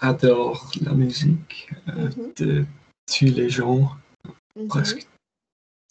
adorons 0.00 0.58
la 0.82 0.92
musique 0.92 1.70
euh, 1.88 2.10
Mhm. 2.16 2.32
de 2.36 2.64
tous 3.06 3.24
les 3.26 3.48
genres, 3.48 3.96
Mhm. 4.56 4.68
presque 4.68 5.06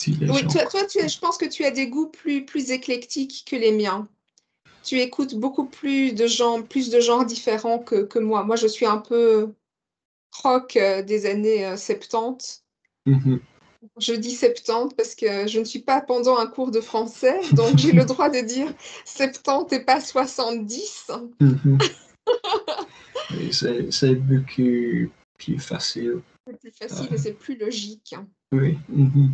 tous 0.03 0.11
les 0.19 0.29
Oui, 0.29 0.41
genres. 0.41 0.51
toi, 0.51 0.65
toi 0.65 0.85
tu 0.85 0.99
as- 0.99 1.07
je 1.07 1.19
pense 1.19 1.37
que 1.37 1.45
tu 1.45 1.63
as 1.63 1.71
des 1.71 1.87
goûts 1.87 2.07
plus, 2.09 2.45
plus 2.45 2.71
éclectiques 2.71 3.43
que 3.49 3.55
les 3.55 3.71
miens. 3.71 4.07
Tu 4.83 4.99
écoutes 4.99 5.35
beaucoup 5.35 5.65
plus 5.65 6.13
de 6.13 6.27
gens, 6.27 6.61
plus 6.63 6.89
de 6.89 6.99
genres 6.99 7.25
différents 7.25 7.79
que, 7.79 8.03
que 8.03 8.19
moi. 8.19 8.43
Moi, 8.43 8.55
je 8.55 8.67
suis 8.67 8.85
un 8.85 8.97
peu 8.97 9.53
rock 10.31 10.75
euh, 10.77 11.01
des 11.01 11.25
années 11.25 11.65
euh, 11.65 11.77
70. 11.77 12.63
Mhm. 13.05 13.39
Je 13.99 14.13
dis 14.13 14.35
70 14.35 14.95
parce 14.95 15.15
que 15.15 15.47
je 15.47 15.59
ne 15.59 15.65
suis 15.65 15.79
pas 15.79 16.01
pendant 16.01 16.37
un 16.37 16.45
cours 16.45 16.69
de 16.71 16.81
français, 16.81 17.39
donc 17.53 17.77
j'ai 17.77 17.91
le 17.91 18.05
droit 18.05 18.29
de 18.29 18.39
dire 18.39 18.71
70 19.05 19.75
et 19.75 19.79
pas 19.83 19.99
70. 19.99 21.11
Mhm. 21.39 21.77
C'est 23.51 24.15
beaucoup 24.15 25.11
plus 25.37 25.59
facile. 25.59 26.21
C'est 26.45 26.59
plus 26.59 26.71
facile 26.71 27.13
et 27.13 27.17
c'est 27.17 27.33
plus 27.33 27.57
logique. 27.57 28.15
Oui. 28.51 28.77
mhm. 28.89 29.31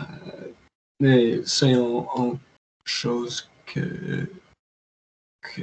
Euh, 0.00 0.52
mais 1.00 1.40
c'est 1.44 1.72
une 1.72 2.38
chose 2.84 3.48
que, 3.66 4.28
que 5.42 5.62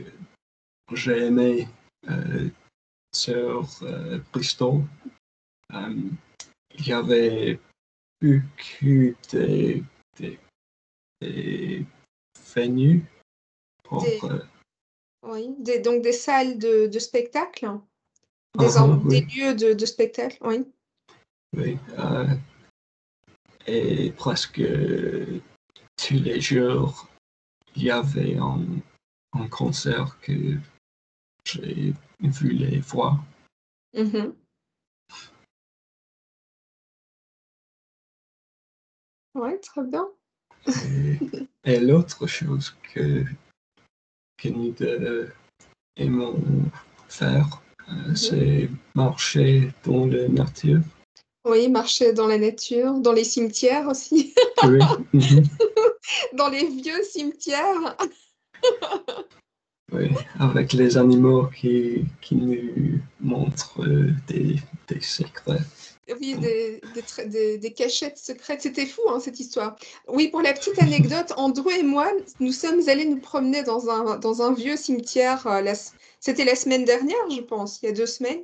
j'ai 0.93 1.25
aimé 1.25 1.67
euh, 2.09 2.49
sur 3.15 3.67
euh, 3.83 4.19
Bristol. 4.31 4.81
Euh, 5.73 5.95
il 6.77 6.87
y 6.87 6.93
avait 6.93 7.59
beaucoup 8.21 9.15
de, 9.31 9.83
de, 10.19 10.37
de 11.21 11.83
venues 12.55 13.05
pour. 13.83 14.01
Des- 14.03 14.19
euh, 14.23 14.43
Oui, 15.25 15.55
des- 15.59 15.79
donc 15.79 16.01
des 16.01 16.13
salles 16.13 16.57
de, 16.57 16.87
de 16.87 16.99
spectacle, 16.99 17.65
des, 18.57 18.77
Ah, 18.77 18.83
en- 18.83 18.97
oui. 18.99 19.07
des 19.07 19.21
lieux 19.21 19.55
de, 19.55 19.73
de 19.73 19.85
spectacle, 19.85 20.37
oui. 20.41 20.65
Oui, 21.55 21.77
euh, 21.99 22.27
et 23.67 24.11
presque 24.11 24.61
tous 25.97 26.15
les 26.15 26.41
jours, 26.41 27.07
il 27.75 27.83
y 27.83 27.91
avait 27.91 28.35
un, 28.37 28.65
un 29.33 29.47
concert 29.47 30.19
que 30.19 30.57
j'ai 31.45 31.93
voulu 32.29 32.79
voir. 32.79 33.23
Mhm. 33.93 34.33
Ouais, 39.35 39.57
très 39.59 39.83
bien. 39.83 40.07
Et, 40.67 41.17
et 41.65 41.79
l'autre 41.79 42.27
chose 42.27 42.75
que, 42.93 43.25
deux 44.49 45.31
aimons 45.97 46.39
faire, 47.07 47.61
euh, 47.89 48.15
c'est 48.15 48.69
marcher 48.95 49.71
dans 49.83 50.05
la 50.05 50.27
nature. 50.27 50.81
Oui, 51.45 51.67
marcher 51.67 52.13
dans 52.13 52.27
la 52.27 52.37
nature, 52.37 52.99
dans 52.99 53.11
les 53.11 53.25
cimetières 53.25 53.87
aussi, 53.87 54.33
Oui, 54.63 54.79
mhm, 55.13 55.43
dans 56.33 56.49
les 56.49 56.67
vieux 56.67 57.03
cimetières. 57.03 57.97
oui, 59.91 60.09
avec 60.39 60.73
les 60.73 60.97
animaux 60.97 61.47
qui, 61.47 62.05
qui 62.21 62.35
nous 62.35 62.99
montrent 63.19 63.83
euh, 63.83 64.11
des, 64.27 64.55
des 64.87 65.01
secrets. 65.01 65.59
Oui, 66.19 66.35
des, 66.35 66.81
des, 66.93 67.01
tra- 67.01 67.27
des- 67.27 67.57
des 67.57 67.71
cachettes 67.73 68.17
secrètes. 68.17 68.61
C'était 68.61 68.85
fou, 68.85 69.01
hein, 69.09 69.19
cette 69.19 69.39
histoire. 69.39 69.75
Oui, 70.07 70.27
pour 70.29 70.41
la 70.41 70.53
petite 70.53 70.77
anecdote, 70.81 71.31
Andrew 71.37 71.69
et 71.69 71.83
moi, 71.83 72.11
nous 72.39 72.51
sommes 72.51 72.81
allés 72.89 73.05
nous 73.05 73.19
promener 73.19 73.63
dans 73.63 73.89
un, 73.89 74.17
dans 74.17 74.41
un 74.41 74.53
vieux 74.53 74.75
cimetière. 74.77 75.45
euh, 75.47 75.61
la 75.61 75.73
C'était 76.19 76.45
la 76.45 76.55
semaine 76.55 76.85
dernière, 76.85 77.29
je 77.29 77.41
pense, 77.41 77.81
il 77.81 77.85
y 77.85 77.89
a 77.89 77.93
deux 77.93 78.05
semaines. 78.05 78.43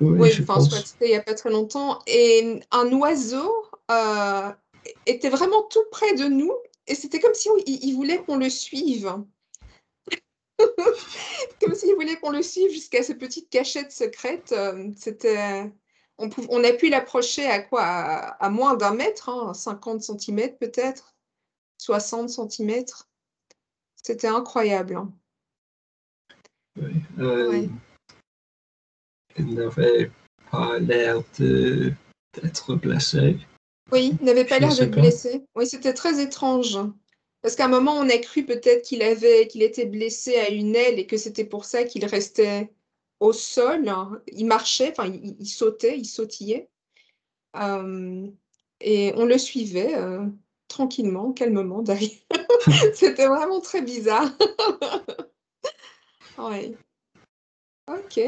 Oui, 0.00 0.30
je 0.30 0.42
enfin, 0.42 0.54
pense. 0.54 0.70
soit 0.70 0.78
c'était 0.86 1.06
il 1.06 1.10
n'y 1.10 1.16
a 1.16 1.22
pas 1.22 1.34
très 1.34 1.50
longtemps. 1.50 1.98
Et 2.06 2.60
un 2.70 2.90
oiseau 2.92 3.50
euh, 3.90 4.50
était 5.06 5.30
vraiment 5.30 5.62
tout 5.64 5.84
près 5.90 6.14
de 6.14 6.24
nous. 6.24 6.52
Et 6.86 6.94
c'était 6.94 7.20
comme 7.20 7.34
si 7.34 7.48
on- 7.50 7.62
il, 7.66 7.84
il 7.84 7.94
voulait 7.94 8.18
qu'on 8.18 8.36
le 8.36 8.50
suive. 8.50 9.14
Comme 11.60 11.74
s'il 11.74 11.94
voulait 11.94 12.16
qu'on 12.16 12.30
le 12.30 12.42
suive 12.42 12.70
jusqu'à 12.70 13.02
ces 13.02 13.14
petites 13.14 13.50
cachettes 13.50 13.92
secrètes. 13.92 14.52
euh, 14.52 14.90
C'était... 14.96 15.72
On, 16.18 16.28
pou- 16.28 16.46
on 16.48 16.62
a 16.62 16.72
pu 16.72 16.88
l'approcher 16.90 17.44
à 17.46 17.60
quoi? 17.60 17.82
À, 17.82 18.48
moins 18.48 18.76
d'un 18.76 18.94
mètre, 18.94 19.28
hein, 19.28 19.52
50 19.52 20.00
cm 20.00 20.56
peut-être, 20.58 21.14
60 21.78 22.28
cm. 22.30 22.84
C'était 24.00 24.28
incroyable. 24.28 24.94
hein. 24.96 25.12
Oui, 26.76 26.92
euh, 27.18 27.50
Ouais. 27.50 27.68
Il 29.36 29.54
n'avait 29.54 30.12
pas 30.52 30.78
l'air 30.78 31.20
de- 31.40 31.92
d'être 32.40 32.74
blessé. 32.76 33.36
Oui, 33.90 34.16
il 34.20 34.24
n'avait 34.24 34.44
pas 34.44 34.60
l'air 34.60 34.70
pas. 34.78 34.86
blessé. 34.86 35.44
Oui, 35.56 35.66
c'était 35.66 35.94
très 35.94 36.22
étrange. 36.22 36.78
Parce 37.44 37.56
qu'à 37.56 37.66
un 37.66 37.68
moment, 37.68 37.98
on 37.98 38.08
a 38.08 38.16
cru 38.16 38.46
peut-être 38.46 38.86
qu'il 38.86 39.02
avait, 39.02 39.46
qu'il 39.48 39.62
était 39.62 39.84
blessé 39.84 40.36
à 40.36 40.48
une 40.48 40.74
aile 40.74 40.98
et 40.98 41.06
que 41.06 41.18
c'était 41.18 41.44
pour 41.44 41.66
ça 41.66 41.84
qu'il 41.84 42.06
restait 42.06 42.72
au 43.20 43.34
sol. 43.34 43.84
Il 44.28 44.46
marchait, 44.46 44.92
enfin, 44.92 45.12
il, 45.12 45.46
sautait, 45.46 45.98
il 45.98 46.06
sautillait. 46.06 46.70
Euh, 47.56 48.26
et 48.80 49.12
on 49.16 49.26
le 49.26 49.36
suivait 49.36 49.94
euh, 49.94 50.24
tranquillement, 50.68 51.34
calmement 51.34 51.82
derrière. 51.82 52.18
C'était 52.94 53.26
vraiment 53.26 53.60
très 53.60 53.82
bizarre. 53.82 54.30
Ouais. 56.38 56.74
Ok. 57.86 58.18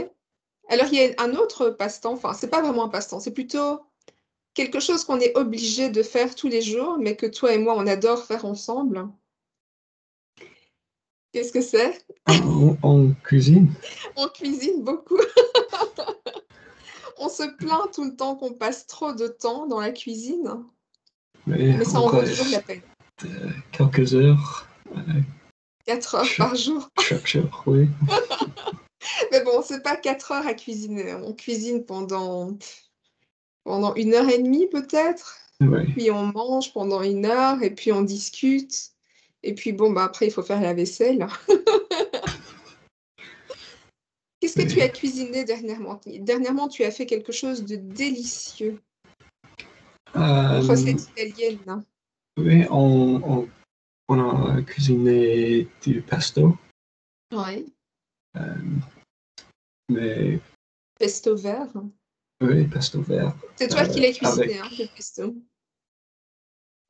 Alors, 0.68 0.86
il 0.92 0.94
y 0.94 1.02
a 1.02 1.12
un 1.18 1.34
autre 1.34 1.70
passe-temps, 1.70 2.12
enfin, 2.12 2.34
c'est 2.34 2.50
pas 2.50 2.62
vraiment 2.62 2.84
un 2.84 2.88
passe-temps, 2.88 3.18
c'est 3.18 3.34
plutôt 3.34 3.80
quelque 4.56 4.80
chose 4.80 5.04
qu'on 5.04 5.20
est 5.20 5.36
obligé 5.36 5.90
de 5.90 6.02
faire 6.02 6.34
tous 6.34 6.48
les 6.48 6.62
jours, 6.62 6.96
mais 6.98 7.14
que 7.14 7.26
toi 7.26 7.52
et 7.52 7.58
moi, 7.58 7.74
on 7.76 7.86
adore 7.86 8.24
faire 8.24 8.44
ensemble. 8.46 9.06
Qu'est-ce 11.32 11.52
que 11.52 11.60
c'est? 11.60 12.04
En 12.82 13.12
cuisine, 13.22 13.72
On 14.16 14.26
cuisine 14.28 14.82
beaucoup. 14.82 15.20
On 17.18 17.28
se 17.28 17.44
plaint 17.56 17.92
tout 17.94 18.04
le 18.04 18.16
temps 18.16 18.36
qu'on 18.36 18.52
passe 18.52 18.86
trop 18.86 19.12
de 19.12 19.26
temps 19.26 19.66
dans 19.66 19.80
la 19.80 19.90
cuisine, 19.90 20.64
mais 21.46 21.74
mais 21.76 21.84
ça 21.84 21.98
on 21.98 22.08
en 22.08 22.08
vaut 22.10 22.20
toujours 22.20 22.48
la 22.50 22.60
peine. 22.60 22.82
quelques 23.72 24.14
heures 24.14 24.68
euh, 24.94 25.00
4 25.86 26.14
heures 26.16 26.28
par 26.36 26.54
jour. 26.54 26.90
chaque 27.00 27.26
jour, 27.26 27.62
oui. 27.66 27.88
Mais 29.32 29.42
bon, 29.44 29.62
c'est 29.62 29.82
pas 29.82 29.96
4 29.96 30.32
heures 30.32 30.46
à 30.46 30.52
cuisiner. 30.54 31.14
On 31.14 31.32
cuisine 31.32 31.86
pendant, 31.86 32.58
pendant 33.66 33.94
une 33.96 34.14
heure 34.14 34.28
et 34.28 34.38
demie 34.38 34.68
peut-être. 34.68 35.36
Oui, 35.60 35.92
Puis 35.92 36.10
on 36.12 36.26
mange 36.26 36.72
pendant 36.72 37.02
une 37.02 37.26
heure 37.26 37.60
et 37.62 37.74
puis 37.74 37.90
on 37.92 38.02
discute. 38.02 38.92
Et 39.42 39.54
puis 39.54 39.72
bon, 39.72 39.90
bah 39.92 40.04
après, 40.04 40.26
il 40.26 40.30
faut 40.30 40.42
faire 40.42 40.60
la 40.60 40.72
vaisselle. 40.72 41.26
Qu'est-ce 44.40 44.54
que 44.54 44.62
Oui. 44.62 44.68
tu 44.68 44.80
as 44.80 44.88
cuisiné 44.88 45.44
dernièrement? 45.44 46.00
Dernièrement, 46.06 46.68
tu 46.68 46.84
as 46.84 46.90
fait 46.92 47.06
quelque 47.06 47.32
chose 47.32 47.64
de 47.64 47.76
délicieux. 47.76 48.80
Une 50.14 50.22
Euh, 50.22 50.60
recette 50.60 51.02
italienne. 51.02 51.84
oui 52.38 52.64
on, 52.70 53.20
on, 53.24 53.48
on 54.08 54.20
a 54.20 54.62
cuisiné 54.62 55.66
du 55.82 56.00
pesto, 56.02 56.56
Ouais. 57.32 57.64
euh, 58.36 58.54
mais 59.88 60.38
Pesto 60.98 61.34
vert. 61.36 61.72
Oui, 62.40 62.66
pesto 62.66 63.00
vert. 63.02 63.34
C'est 63.56 63.68
toi 63.68 63.86
qui 63.86 63.98
Euh, 63.98 64.02
l'as 64.02 64.12
cuisiné, 64.12 64.42
avec- 64.42 64.56
hein, 64.56 64.68
le 64.78 64.86
pesto. 64.94 65.34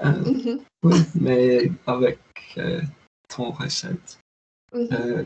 Euh, 0.02 0.24
Mhm, 0.24 0.64
oui, 0.82 0.98
mais 1.14 1.70
avec 1.86 2.18
euh, 2.58 2.82
ton 3.28 3.50
recette. 3.50 4.18
mhm. 4.74 4.88
Euh, 4.92 5.24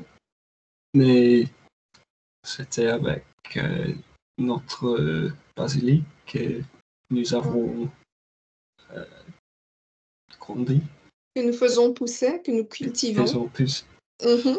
mais 0.95 1.45
c'était 2.45 2.87
avec 2.89 3.25
euh, 3.57 3.93
notre 4.39 4.87
euh, 4.87 5.33
basilic 5.57 6.05
que 6.27 6.63
nous 7.11 7.35
avons 7.35 7.91
euh, 8.93 9.05
grandi. 10.39 10.81
Que 11.35 11.43
nous 11.43 11.53
faisons 11.53 11.93
pousser, 11.93 12.41
que 12.43 12.51
nous 12.53 12.65
cultivons. 12.65 13.49
Plus. 13.49 13.85
Mhm. 14.23 14.59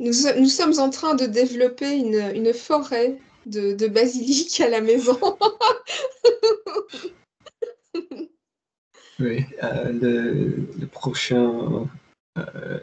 Nous, 0.00 0.12
nous 0.40 0.48
sommes 0.48 0.78
en 0.80 0.90
train 0.90 1.14
de 1.14 1.26
développer 1.26 1.96
une, 1.96 2.32
une 2.34 2.52
forêt 2.52 3.18
de, 3.46 3.74
de 3.74 3.86
basilic 3.88 4.60
à 4.60 4.68
la 4.68 4.80
maison. 4.80 5.18
Oui, 9.20 9.44
euh, 9.62 9.92
le, 9.92 10.68
le 10.76 10.86
prochain 10.86 11.88
euh, 12.36 12.80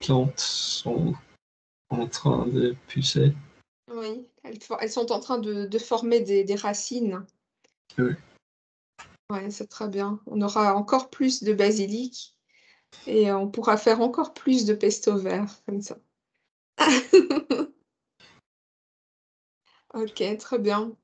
plantes 0.00 0.40
sont 0.40 1.14
en 1.90 2.08
train 2.08 2.46
de 2.46 2.74
pousser. 2.88 3.32
Oui, 3.92 4.28
elles, 4.42 4.90
sont 4.90 5.12
en 5.12 5.20
train 5.20 5.38
de, 5.38 5.66
de 5.66 5.78
former 5.78 6.20
des, 6.20 6.42
des 6.42 6.56
racines. 6.56 7.24
Oui. 7.98 8.14
Ouais, 9.30 9.50
c'est 9.50 9.68
très 9.68 9.88
bien. 9.88 10.20
On 10.26 10.40
aura 10.40 10.74
encore 10.74 11.08
plus 11.10 11.42
de 11.42 11.52
basilic 11.52 12.36
et 13.06 13.30
on 13.30 13.48
pourra 13.48 13.76
faire 13.76 14.00
encore 14.00 14.34
plus 14.34 14.64
de 14.64 14.74
pesto 14.74 15.16
vert 15.16 15.46
comme 15.66 15.82
ça. 15.82 15.98
Ok, 19.96 20.22
très 20.38 20.58
bien. 20.58 20.94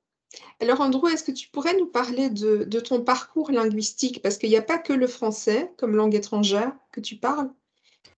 Alors 0.60 0.82
Andrew, 0.82 1.08
est-ce 1.08 1.24
que 1.24 1.32
tu 1.32 1.48
pourrais 1.48 1.74
nous 1.78 1.86
parler 1.86 2.28
de, 2.28 2.64
ton 2.80 3.02
parcours 3.02 3.50
linguistique? 3.50 4.20
Parce 4.22 4.36
qu'il 4.36 4.50
n'y 4.50 4.56
a 4.56 4.62
pas 4.62 4.78
que 4.78 4.92
le 4.92 5.06
français 5.06 5.72
comme 5.78 5.96
langue 5.96 6.14
étrangère 6.14 6.74
que 6.92 7.00
tu 7.00 7.16
parles. 7.16 7.50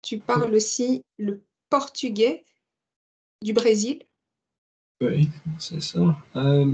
Tu 0.01 0.19
parles 0.19 0.55
aussi 0.55 1.05
le 1.19 1.43
portugais 1.69 2.47
du 3.43 3.53
Brésil. 3.53 4.03
Oui, 5.03 5.29
c'est 5.59 5.83
ça. 5.83 6.17
Euh, 6.37 6.67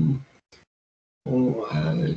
euh, 1.27 2.15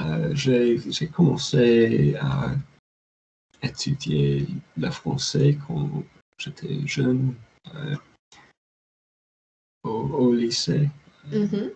euh, 0.00 0.34
j'ai 0.34 1.08
commencé 1.08 2.14
à 2.18 2.54
étudier 3.62 4.46
le 4.78 4.90
français 4.90 5.58
quand 5.66 6.02
j'étais 6.38 6.86
jeune 6.86 7.34
euh, 7.74 7.96
au, 9.84 9.90
au 9.90 10.34
lycée. 10.34 10.88
Mhm. 11.26 11.70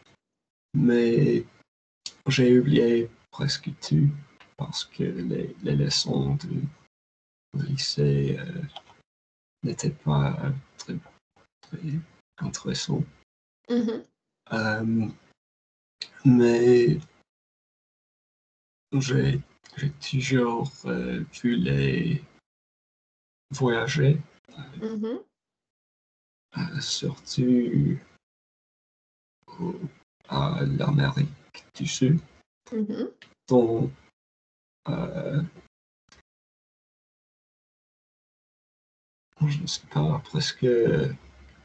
mais 0.74 1.44
j'ai 2.28 2.58
oublié 2.58 3.10
presque 3.30 3.70
tout 3.80 4.08
parce 4.56 4.84
que 4.86 5.02
les, 5.04 5.54
les 5.62 5.76
leçons 5.76 6.36
du 6.36 6.62
lycée 7.54 8.36
euh, 8.38 8.62
n'étaient 9.62 9.90
pas 9.90 10.52
très, 10.78 10.94
très 11.62 11.78
intéressantes. 12.38 13.04
Mhm. 13.68 14.04
Euh, 14.52 15.08
mais 16.24 16.98
j'ai 18.92 19.40
toujours 20.00 20.72
euh, 20.86 21.24
les 21.42 22.22
voyager, 23.50 24.20
Mhm. 24.80 25.04
euh, 25.04 25.18
surtout 26.80 27.98
au- 29.60 29.80
à 30.28 30.60
l'Amérique 30.64 31.28
du 31.74 31.86
Sud, 31.86 32.18
dont 33.48 33.90
euh, 34.88 35.42
je 39.46 39.60
ne 39.60 39.66
sais 39.66 39.86
pas, 39.90 40.18
presque 40.24 40.66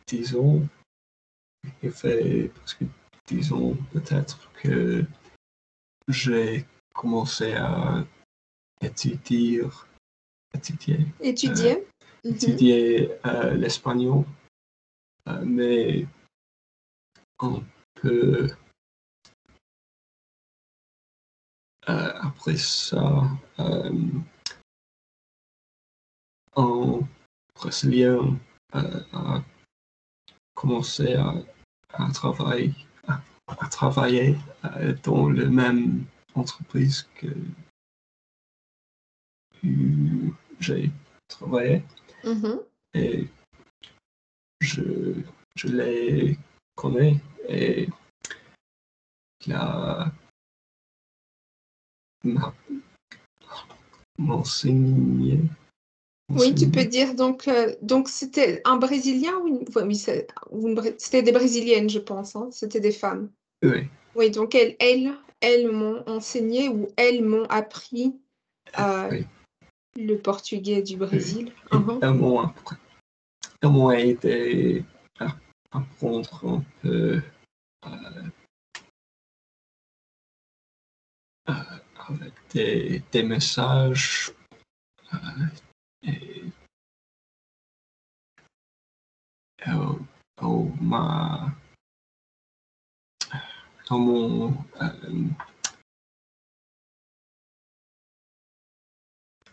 10 0.08 0.36
ans. 0.36 0.62
Il 1.84 1.92
fait 1.92 2.50
presque 2.56 2.84
10 3.28 3.54
ans 3.54 3.76
peut-être 3.94 4.52
que 4.54 5.06
j'ai 6.08 6.66
commencé 6.94 7.54
à 7.54 8.06
étudier, 8.82 9.62
étudier, 10.54 11.06
Étudier. 11.22 11.86
Mhm. 12.26 12.32
étudier 12.34 13.12
euh, 13.26 13.54
l'espagnol, 13.54 14.26
euh, 14.26 14.39
mais 15.46 16.08
un 17.40 17.62
peu 17.96 18.50
euh, 21.90 22.14
après 22.22 22.58
ça, 22.58 23.24
euh, 23.60 23.92
un 26.56 27.00
Brésilien 27.56 28.38
euh, 28.76 29.04
a 29.14 29.44
commencé 30.54 31.16
à, 31.16 31.34
à 31.94 32.12
travailler, 32.12 32.74
à, 33.08 33.22
à 33.48 33.68
travailler 33.70 34.38
euh, 34.66 34.94
dans 35.04 35.30
la 35.30 35.46
même 35.46 36.06
entreprise 36.36 37.08
que 37.16 37.28
j'ai 40.60 40.92
travaillé. 41.28 41.84
Mhm. 42.24 42.60
et 42.94 43.30
je, 44.70 44.84
je 45.56 45.68
les 45.68 46.38
connais 46.76 47.18
et 47.48 47.90
il 49.46 49.54
a 49.54 50.12
m'a 52.24 52.54
m'enseigné. 54.18 55.40
Oui, 56.32 56.54
tu 56.54 56.70
peux 56.70 56.86
dire 56.86 57.16
donc 57.16 57.48
euh, 57.48 57.74
donc 57.82 58.08
c'était 58.10 58.62
un 58.66 58.76
Brésilien 58.76 59.36
ou 59.40 59.48
une... 59.48 59.66
oui, 59.76 59.96
c'était 59.96 61.24
des 61.24 61.32
Brésiliennes, 61.32 61.90
je 61.90 62.00
pense, 62.00 62.36
hein, 62.36 62.50
C'était 62.52 62.80
des 62.80 62.92
femmes. 62.92 63.32
Oui, 63.64 63.88
Oui, 64.16 64.30
donc 64.30 64.54
elles, 64.54 64.76
elles, 64.80 65.12
elles 65.42 65.72
m'ont 65.72 66.04
enseigné 66.08 66.70
ou 66.70 66.88
elles 66.98 67.24
m'ont 67.24 67.46
appris 67.46 68.14
euh, 68.78 69.10
oui. 69.10 69.26
le 69.96 70.16
portugais 70.18 70.84
du 70.84 70.98
Brésil. 70.98 71.52
Elles 71.72 72.14
m'ont 72.14 72.42
appris- 72.42 72.78
elles 73.62 73.70
m'ont 73.70 73.92
aidé 73.92 74.84
à 75.20 75.28
apprendre 75.72 76.46
un 76.46 76.64
peu 76.82 77.22
euh, 77.86 78.30
euh, 81.50 81.54
avec 82.08 82.34
des, 83.12 83.24
messages 83.24 84.32
euh, 85.14 85.18
et 86.04 86.44
m'a- 90.82 91.52
euh, 94.82 95.28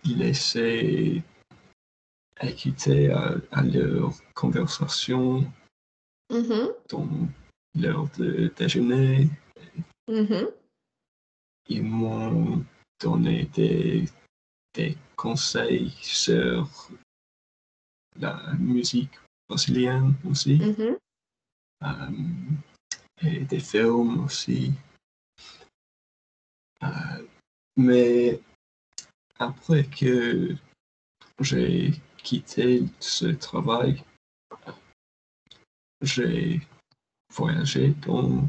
laissé 0.05 1.23
écouter 2.43 3.11
à, 3.11 3.35
à 3.53 3.63
leur 3.63 4.13
conversation 4.35 5.45
Mhm. 6.31 6.73
dans 6.89 7.09
l'heure 7.77 8.09
de 8.19 8.53
déjeuner. 8.57 9.29
Mhm. 10.09 10.49
Ils 11.69 11.83
m'ont 11.85 12.65
donné 13.01 13.45
des, 13.55 14.05
des 14.75 14.97
conseils 15.17 15.91
sur 16.03 16.69
la 18.19 18.53
musique 18.59 19.13
brésilienne 19.49 20.15
aussi, 20.29 20.57
Mhm. 20.59 20.97
euh, 21.83 22.11
et 23.23 23.41
des 23.45 23.61
films 23.61 24.25
aussi. 24.25 24.73
Euh, 26.83 27.27
mais 27.77 28.41
après 29.39 29.85
que 29.85 30.57
j'ai 31.41 31.93
quitté 32.31 32.83
ce 32.99 33.27
travail, 33.27 34.03
j'ai 36.03 36.61
voyagé 37.33 37.91
dans, 38.07 38.49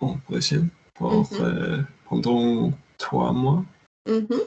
en 0.00 0.14
Brésil 0.28 0.68
pour, 0.94 1.12
Mhm. 1.32 1.40
euh, 1.40 1.82
pendant 2.08 2.72
trois 2.96 3.32
mois 3.32 3.64
Mhm. 4.06 4.40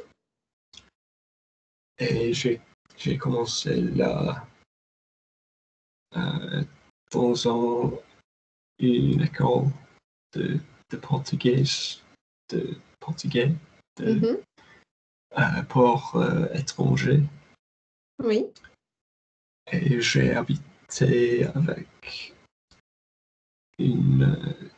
et 1.99 2.33
j'ai 2.33 2.61
j'ai 2.95 3.17
commencé 3.17 3.81
là 3.81 4.47
euh, 6.15 6.63
dans 7.11 7.35
un- 7.55 7.91
une 8.79 9.21
école 9.21 9.65
de, 10.33 10.59
de 10.91 10.97
portugais, 10.97 11.63
de 12.49 12.77
portugais 12.99 13.51
de, 13.97 14.13
Mhm. 14.13 14.37
Euh, 15.37 15.63
pour 15.69 16.15
euh, 16.15 16.47
étrangers 16.53 17.23
Oui. 18.23 18.45
et 19.71 19.99
j'ai 20.01 20.31
habité 20.35 21.45
avec 21.55 22.33
une 23.79 24.23
euh, 24.23 24.69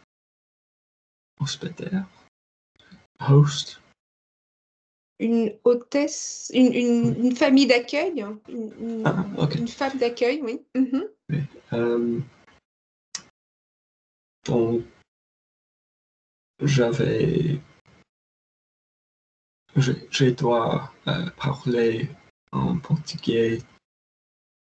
hospitalière, 1.42 2.08
host, 3.30 3.82
Une 5.20 5.54
hôtesse, 5.64 6.52
une, 6.54 6.74
une, 6.74 7.26
une 7.26 7.36
famille 7.36 7.68
d'accueil, 7.68 8.22
hein, 8.22 8.38
une, 8.50 9.04
Ah, 9.06 9.26
une 9.56 9.68
femme 9.68 9.98
d'accueil, 9.98 10.42
oui. 10.42 10.62
Mhm. 10.76 11.08
Euh, 11.74 12.20
donc, 14.46 14.84
j'avais. 16.62 17.60
Je, 19.76 19.92
je 20.10 20.26
dois 20.30 20.94
euh, 21.08 21.30
parler 21.32 22.10
en 22.52 22.78
portugais 22.80 23.60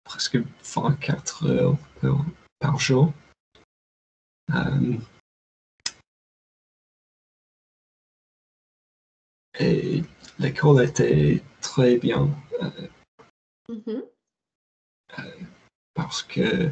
presque 0.04 0.38
24 0.64 1.48
heures 1.48 1.78
par, 2.02 2.26
par 2.60 2.80
jour. 2.80 3.14
Euh, 4.54 4.98
et 9.60 10.04
l'école 10.38 10.84
était 10.84 11.42
très 11.62 11.98
bien 11.98 12.30
euh, 12.62 12.88
Mhm. 13.70 14.04
parce 15.94 16.24
que 16.24 16.72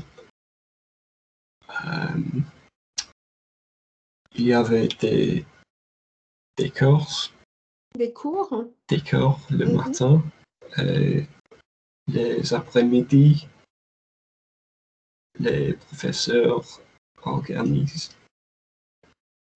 il 4.34 4.46
y 4.46 4.54
avait 4.54 4.88
des, 4.88 5.46
des 6.58 6.72
courses 6.72 7.32
Des 7.96 8.14
cours. 8.14 8.66
des 8.90 9.02
cours 9.02 9.40
le 9.50 9.66
Mhm. 9.66 9.76
matin 9.76 10.24
et 10.78 11.26
les 12.08 12.54
après-midi, 12.54 13.48
les 15.40 15.74
professeurs 15.74 16.82
organisent, 17.24 18.12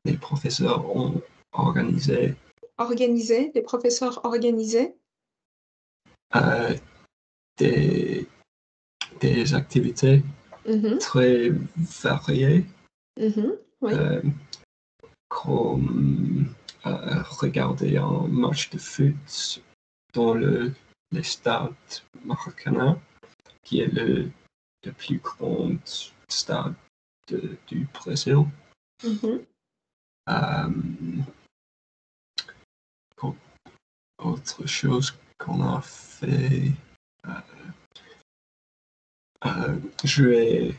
les 0.05 0.17
professeurs 0.17 0.85
ont 0.95 1.21
organisé 1.53 2.35
Organisés, 2.77 3.51
les 3.53 3.61
professeurs 3.61 4.25
organisés. 4.25 4.95
euh, 6.35 6.73
des, 7.57 8.25
des 9.19 9.53
activités 9.53 10.23
Mhm. 10.65 10.97
très 10.99 11.49
variées 12.01 12.65
Mhm. 13.17 13.57
Oui. 13.81 13.93
euh, 13.93 14.21
comme 15.27 16.40
euh, 16.85 17.21
regarder 17.23 17.97
un 17.97 18.27
match 18.27 18.69
de 18.69 18.77
foot 18.77 19.61
dans 20.13 20.33
le, 20.33 20.73
le 21.11 21.23
stade 21.23 21.73
Maracana, 22.25 22.99
qui 23.63 23.81
est 23.81 23.87
le, 23.93 24.31
le 24.85 24.91
plus 24.91 25.19
grand 25.19 25.77
stade 26.27 26.73
de- 27.27 27.57
du 27.67 27.87
Brésil. 27.93 28.45
Mhm. 29.03 29.45
Euh, 30.29 30.69
autre 34.23 34.67
chose 34.67 35.17
qu'on 35.39 35.61
a 35.63 35.81
fait, 35.81 36.71
euh, 37.25 37.31
euh, 39.45 39.79
jouer 40.03 40.75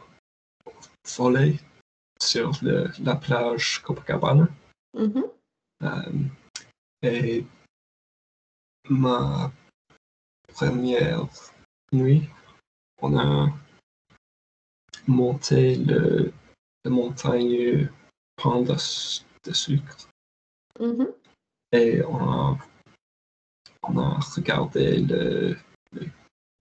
au 0.67 0.73
volley 1.17 1.59
sur 2.21 2.53
le- 2.63 2.89
la 3.01 3.17
plage 3.17 3.83
Copacabana. 3.83 4.49
Mhm. 4.95 5.25
Et 7.03 7.45
ma 8.89 9.53
première 10.49 11.27
nuit, 11.93 12.29
on 13.01 13.19
a 13.19 13.49
monté 15.07 15.77
le, 15.77 16.33
la 16.85 16.91
montagne 16.91 17.89
Pain 18.37 18.63
de, 18.63 18.75
de 19.45 19.53
sucre 19.53 20.09
Mhm. 20.81 21.09
et 21.73 22.03
on 22.05 22.17
a, 22.31 22.59
on 23.83 23.99
a 23.99 24.19
regardé 24.35 24.99
le, 25.03 25.57
le 25.93 26.07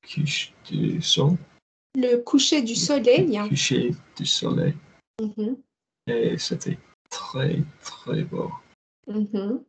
couche 0.04 0.52
du 0.66 1.02
sol, 1.02 1.38
Le 1.96 2.18
coucher 2.18 2.62
du 2.62 2.76
soleil. 2.76 3.38
le 3.38 3.48
coucher 3.50 3.92
du 4.18 4.26
soleil 4.26 4.76
Mhm. 5.22 5.56
et 6.08 6.38
c'était 6.38 6.78
très 7.10 7.64
très 7.82 8.24
beau. 8.24 8.52
Mhm. 9.08 9.64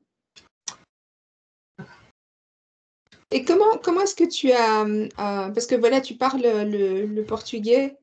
Et 3.32 3.44
comment, 3.44 3.78
comment 3.82 4.02
est-ce 4.02 4.14
que 4.14 4.24
tu 4.24 4.52
as... 4.52 4.84
euh, 4.84 5.08
parce 5.16 5.66
que 5.66 5.74
voilà, 5.74 6.00
tu 6.02 6.16
parles 6.16 6.42
le, 6.42 7.22
portugais 7.22 7.96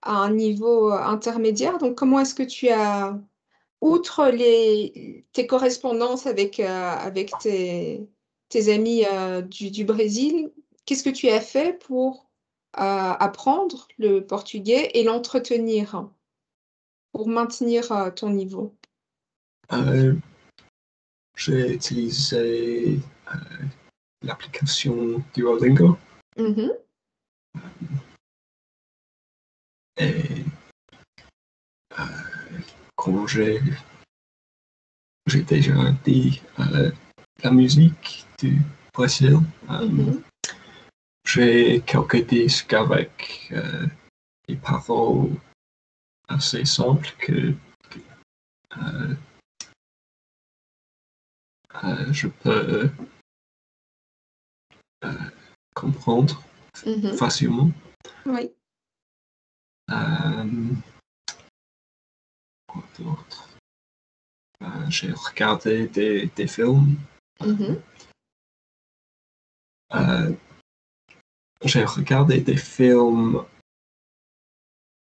à 0.00 0.16
un 0.16 0.32
niveau 0.32 0.90
intermédiaire, 0.90 1.78
donc 1.78 1.94
comment 1.94 2.20
est-ce 2.20 2.34
que 2.34 2.42
tu 2.42 2.70
as, 2.70 3.20
outre 3.82 4.28
les, 4.28 5.26
tes 5.32 5.46
correspondances 5.46 6.26
avec, 6.26 6.58
euh, 6.58 6.66
avec 6.66 7.32
tes, 7.40 8.08
tes 8.48 8.72
amis 8.72 9.04
euh, 9.12 9.42
du, 9.42 9.70
du 9.70 9.84
Brésil, 9.84 10.50
qu'est-ce 10.86 11.04
que 11.04 11.10
tu 11.10 11.28
as 11.28 11.40
fait 11.40 11.78
pour 11.78 12.30
apprendre 12.74 13.86
le 13.98 14.20
portugais 14.20 14.92
et 14.94 15.04
l'entretenir, 15.04 16.08
pour 17.12 17.28
maintenir 17.28 18.14
ton 18.16 18.30
niveau? 18.30 18.74
Euh, 21.32 21.36
J'ai 21.36 21.74
utilisé 21.74 23.00
euh, 23.28 23.64
l'application 24.22 25.22
Duolingo 25.34 25.98
Mhm. 26.38 26.70
et 29.98 30.44
euh, 31.98 32.04
quand 32.96 33.26
j'ai 33.26 33.60
j'ai 35.26 35.42
déjà 35.42 35.92
dit 36.04 36.40
euh, 36.58 36.90
la 37.44 37.50
musique 37.50 38.24
du 38.38 38.58
Brésil, 38.94 39.38
euh, 39.70 39.86
Mhm. 39.86 40.22
j'ai 41.26 41.80
quelques 41.86 42.26
disques 42.26 42.72
avec 42.72 43.48
euh, 43.52 43.86
des 44.48 44.56
paroles 44.56 45.36
assez 46.28 46.64
simples 46.64 47.10
que, 47.18 47.52
que, 47.90 47.98
euh, 48.78 48.80
euh, 48.80 49.14
je 52.12 52.28
peux 52.28 52.90
euh, 55.04 55.12
comprendre 55.74 56.42
Mhm. 56.86 57.12
facilement. 57.16 57.70
Oui. 58.26 58.50
Euh, 59.90 60.70
quoi 62.68 62.82
d'autre? 62.98 63.48
Euh, 64.62 64.86
J'ai 64.90 65.12
regardé 65.12 65.88
des, 65.88 66.26
des 66.26 66.46
films. 66.46 66.96
Mhm. 67.40 67.80
Euh, 69.94 70.32
J'ai 71.64 71.84
regardé 71.84 72.40
des 72.40 72.56
films 72.56 73.44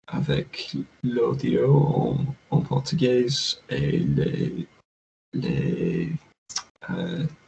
avec 0.07 0.75
l'audio 1.03 1.77
en, 1.77 2.17
en 2.51 2.61
portugais 2.61 3.25
et 3.69 3.99
les, 3.99 4.67
les 5.33 6.09
euh, 6.11 6.15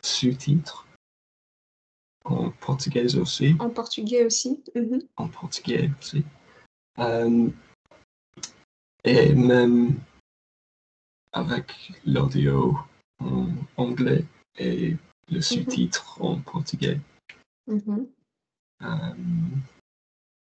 sous-titres 0.02 0.86
en 2.26 2.50
portugais 2.50 3.16
aussi. 3.18 3.56
En 3.60 3.70
portugais 3.70 4.26
aussi. 4.26 4.64
Mhm. 4.76 5.02
en 5.18 5.28
portugais 5.28 5.92
aussi. 6.00 6.24
Euh, 7.00 7.50
et 9.04 9.34
même 9.34 10.00
avec 11.32 11.72
l'audio 12.06 12.78
en 13.20 13.48
anglais 13.78 14.26
et 14.58 14.96
le 15.30 15.42
sous-titre 15.42 16.22
en 16.22 16.40
portugais. 16.40 17.00
Mhm. 17.68 18.08
Euh, 18.82 19.14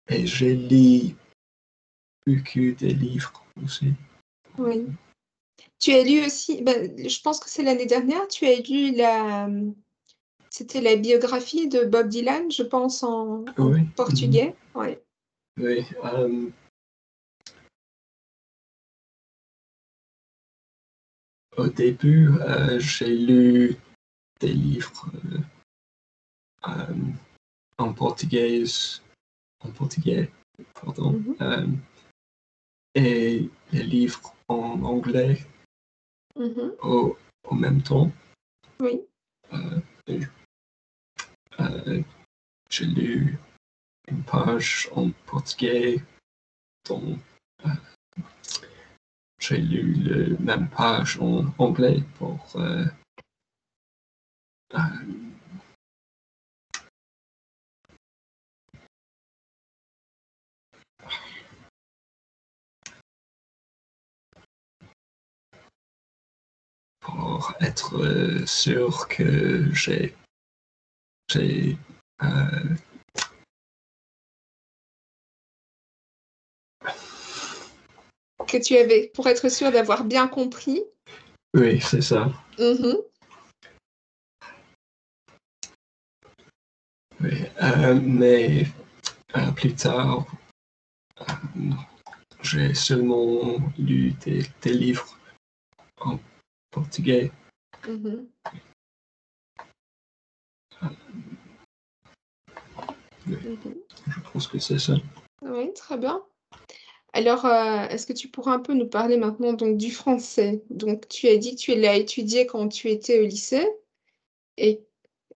et 0.08 0.26
j'ai 0.26 0.56
lu 0.56 1.16
beaucoup 2.26 2.74
de 2.78 2.86
livres 2.86 3.44
aussi. 3.62 3.94
Oui. 4.58 4.86
Tu 5.84 5.92
as 5.92 6.02
lu 6.02 6.24
aussi, 6.24 6.62
ben, 6.62 6.96
je 6.96 7.20
pense 7.20 7.38
que 7.38 7.50
c'est 7.50 7.62
l'année 7.62 7.84
dernière, 7.84 8.26
tu 8.28 8.46
as 8.46 8.58
lu 8.58 8.96
la, 8.96 9.50
c'était 10.48 10.80
la 10.80 10.96
biographie 10.96 11.68
de 11.68 11.84
Bob 11.84 12.08
Dylan, 12.08 12.50
je 12.50 12.62
pense, 12.62 13.02
en, 13.02 13.44
portugais. 13.94 14.56
Ouais. 14.74 15.04
Oui. 15.58 15.84
euh, 16.04 16.48
au 21.58 21.66
début, 21.66 22.30
euh, 22.40 22.80
j'ai 22.80 23.14
lu 23.14 23.76
des 24.40 24.54
livres 24.54 25.10
euh, 26.66 26.94
en 27.76 27.92
portugais, 27.92 28.64
en 29.60 29.70
portugais, 29.70 30.30
pardon, 30.80 31.12
Mhm. 31.12 31.36
euh, 31.42 31.66
et 32.94 33.50
les 33.72 33.82
livres 33.82 34.34
en 34.48 34.82
anglais 34.82 35.44
Mhm. 36.36 36.72
au, 36.82 37.16
au 37.44 37.54
même 37.54 37.82
temps. 37.82 38.10
Oui. 38.80 39.02
Euh, 39.52 39.80
et, 40.06 40.20
euh, 41.60 42.02
j'ai 42.70 42.86
lu 42.86 43.38
une 44.08 44.22
page 44.24 44.88
en 44.94 45.10
portugais 45.26 46.02
dont 46.88 47.18
euh, 47.64 47.70
j'ai 49.38 49.58
lu 49.58 49.94
la 49.94 50.38
même 50.40 50.68
page 50.68 51.18
en 51.20 51.44
anglais 51.58 52.02
pour 52.18 52.56
pour 67.04 67.52
être 67.60 67.96
euh, 68.02 68.44
sûr 68.46 69.06
que 69.08 69.72
j'ai 69.74 70.14
j'ai 71.30 71.76
euh, 72.22 72.74
Que 78.46 78.58
tu 78.62 78.76
avais, 78.76 79.10
pour 79.14 79.26
être 79.28 79.48
sûr 79.50 79.70
d'avoir 79.72 80.04
bien 80.04 80.28
compris. 80.28 80.82
oui 81.54 81.80
c'est 81.80 82.02
ça 82.02 82.32
Mhm. 82.58 82.96
oui 87.20 87.44
Euh, 87.62 88.00
mais 88.02 88.66
euh, 89.36 89.50
plus 89.52 89.74
tard 89.74 90.26
j'ai 92.42 92.74
seulement 92.74 93.58
lu 93.78 94.12
des 94.62 94.72
livres 94.72 95.16
en 96.00 96.18
portugais 96.74 97.30
Mhm. 97.86 98.26
Oui. 103.26 103.36
Mhm. 103.44 103.74
je 104.08 104.20
pense 104.32 104.48
que 104.48 104.58
c'est 104.58 104.78
ça 104.78 104.94
Oui, 105.42 105.72
très 105.74 105.96
bien. 105.98 106.22
Alors, 107.12 107.44
euh, 107.46 107.86
est-ce 107.88 108.06
que 108.06 108.12
tu 108.12 108.28
pourrais 108.28 108.52
un 108.52 108.58
peu 108.58 108.74
nous 108.74 108.88
parler 108.88 109.16
maintenant 109.16 109.52
donc 109.52 109.76
du 109.76 109.92
français? 109.92 110.62
Donc, 110.70 111.08
tu 111.08 111.28
as 111.28 111.36
dit 111.36 111.54
que 111.54 111.60
tu 111.60 111.74
l'as 111.76 111.94
étudié 111.96 112.46
quand 112.46 112.68
tu 112.68 112.90
étais 112.90 113.20
au 113.20 113.24
lycée. 113.24 113.66
Et, 114.56 114.80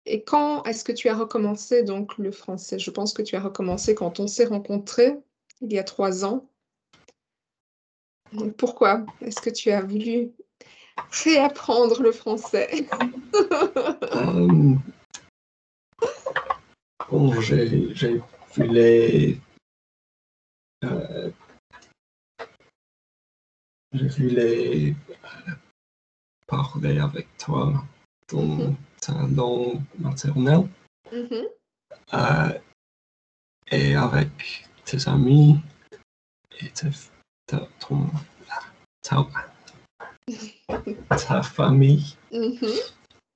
et 0.06 0.22
quand 0.22 0.62
est-ce 0.64 0.84
que 0.84 0.92
tu 0.92 1.08
as 1.08 1.16
recommencé 1.16 1.82
donc 1.82 2.16
le 2.16 2.30
français? 2.32 2.78
Je 2.78 2.90
pense 2.90 3.12
que 3.12 3.22
tu 3.22 3.36
as 3.36 3.40
recommencé 3.40 3.94
quand 3.94 4.20
on 4.20 4.26
s'est 4.26 4.46
rencontrés, 4.46 5.16
il 5.60 5.72
y 5.72 5.78
a 5.78 5.84
trois 5.84 6.24
ans. 6.24 6.48
Donc, 8.32 8.56
pourquoi 8.56 9.04
est-ce 9.20 9.40
que 9.42 9.50
tu 9.50 9.70
as 9.70 9.82
voulu 9.82 10.32
réapprendre 11.24 12.02
le 12.02 12.12
français? 12.12 12.86
Euh, 14.12 14.74
bon, 17.10 17.40
j'ai 17.40 17.94
j'ai 17.94 18.20
voulu 18.54 19.40
euh, 20.84 21.30
je 23.92 24.06
voulais 24.08 24.94
euh, 25.10 25.52
parler 26.46 26.98
avec 26.98 27.26
toi 27.38 27.72
dans 28.28 28.42
Mhm. 28.42 28.76
ta 29.00 29.12
langue 29.34 29.80
maternelle 29.98 30.68
Mhm. 31.12 31.44
euh, 32.14 32.58
et 33.70 33.94
avec 33.94 34.68
tes 34.84 35.08
amis 35.08 35.60
et 36.60 36.70
ta- 36.70 37.68
ton, 37.80 38.08
ta, 39.02 39.26
ta 41.08 41.42
famille. 41.42 42.16
Mhm. 42.32 42.58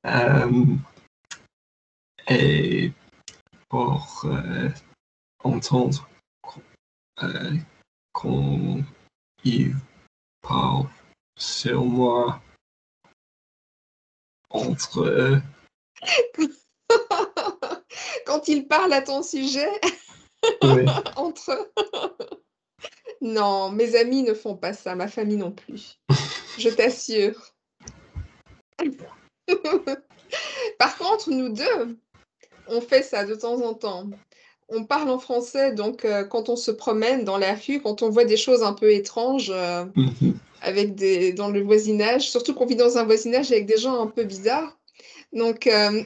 Euh, 0.06 0.76
et 2.28 2.92
pour 3.68 4.22
euh, 4.24 4.70
entendre 5.44 6.08
qu'on 6.42 6.62
euh, 7.22 7.56
qu'on 8.12 8.84
y 9.44 9.70
parle 10.42 10.88
sur 11.36 11.84
moi 11.84 12.40
entre 14.50 15.04
eux. 15.04 15.42
Quand 18.26 18.48
ils 18.48 18.66
parlent 18.66 18.92
à 18.92 19.02
ton 19.02 19.22
sujet, 19.22 19.70
Oui, 20.62 20.84
entre 21.16 21.52
eux. 21.52 21.72
Non, 23.20 23.70
mes 23.70 23.96
amis 23.96 24.22
ne 24.22 24.34
font 24.34 24.56
pas 24.56 24.72
ça, 24.72 24.94
ma 24.94 25.08
famille 25.08 25.36
non 25.36 25.52
plus. 25.52 25.98
Je 26.60 26.68
t'assure. 26.68 27.54
Par 30.78 30.98
contre, 30.98 31.30
nous 31.30 31.48
deux, 31.48 31.96
on 32.68 32.82
fait 32.82 33.02
ça 33.02 33.24
de 33.24 33.34
temps 33.34 33.62
en 33.62 33.72
temps. 33.72 34.10
On 34.68 34.84
parle 34.84 35.08
en 35.08 35.18
français, 35.18 35.72
donc 35.72 36.04
euh, 36.04 36.22
quand 36.24 36.50
on 36.50 36.56
se 36.56 36.70
promène 36.70 37.24
dans 37.24 37.38
la 37.38 37.54
rue, 37.54 37.80
quand 37.80 38.02
on 38.02 38.10
voit 38.10 38.26
des 38.26 38.36
choses 38.36 38.62
un 38.62 38.74
peu 38.74 38.92
étranges 38.92 39.50
euh, 39.50 39.86
mhm, 39.96 40.38
avec 40.60 40.94
des, 40.94 41.32
dans 41.32 41.48
le 41.48 41.62
voisinage, 41.62 42.30
surtout 42.30 42.52
qu'on 42.54 42.66
vit 42.66 42.76
dans 42.76 42.98
un 42.98 43.04
voisinage 43.04 43.50
avec 43.50 43.64
des 43.64 43.78
gens 43.78 44.02
un 44.02 44.06
peu 44.06 44.24
bizarres. 44.24 44.78
Donc, 45.32 45.66
euh, 45.66 46.02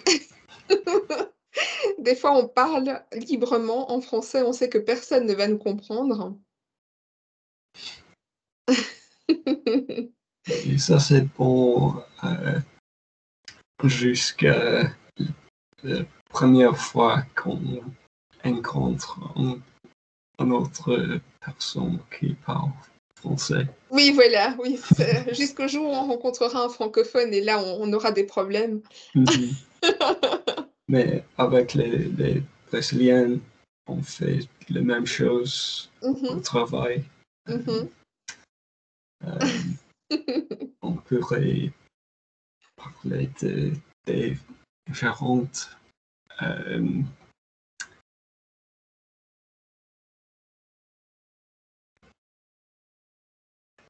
des 1.99 2.15
fois, 2.15 2.31
on 2.39 2.47
parle 2.47 3.03
librement 3.13 3.91
en 3.91 4.01
français, 4.01 4.43
on 4.43 4.53
sait 4.53 4.69
que 4.69 4.79
personne 4.79 5.27
ne 5.27 5.35
va 5.35 5.49
nous 5.49 5.59
comprendre. 5.59 6.39
et 10.49 10.79
ça 10.79 10.99
c'est 10.99 11.27
bon 11.37 11.95
euh, 12.25 12.59
jusqu'à 13.85 14.91
la 15.83 16.05
première 16.31 16.77
fois 16.77 17.23
qu'on 17.37 17.83
rencontre 18.43 19.19
un, 19.37 19.59
une 20.39 20.53
autre 20.53 21.21
personne 21.41 21.99
qui 22.19 22.35
parle 22.47 22.71
français. 23.17 23.67
Oui, 23.91 24.11
voilà, 24.13 24.55
oui, 24.59 24.79
jusqu'au 25.33 25.69
jour 25.69 25.87
où 25.87 25.93
on 25.93 26.09
rencontrera 26.09 26.65
un 26.65 26.69
francophone 26.69 27.33
et 27.33 27.41
là, 27.41 27.59
on, 27.63 27.83
on 27.83 27.93
aura 27.93 28.13
des 28.13 28.25
problèmes. 28.25 28.81
Mhm. 29.15 29.55
Mais 30.89 31.25
avec 31.39 31.75
les, 31.75 31.99
les 32.09 32.43
Brésiliens, 32.71 33.39
on 33.87 34.03
fait 34.03 34.41
la 34.69 34.83
même 34.83 35.07
chose 35.07 35.91
au 36.03 36.13
Mhm, 36.13 36.43
travail. 36.43 37.05
mhm. 37.49 37.89
Euh, 39.27 39.39
on 40.83 40.93
pourrait 40.95 41.73
parler 42.77 43.31
de, 43.41 43.73
des 44.07 44.37
différentes 44.87 45.77
euh, 46.43 47.03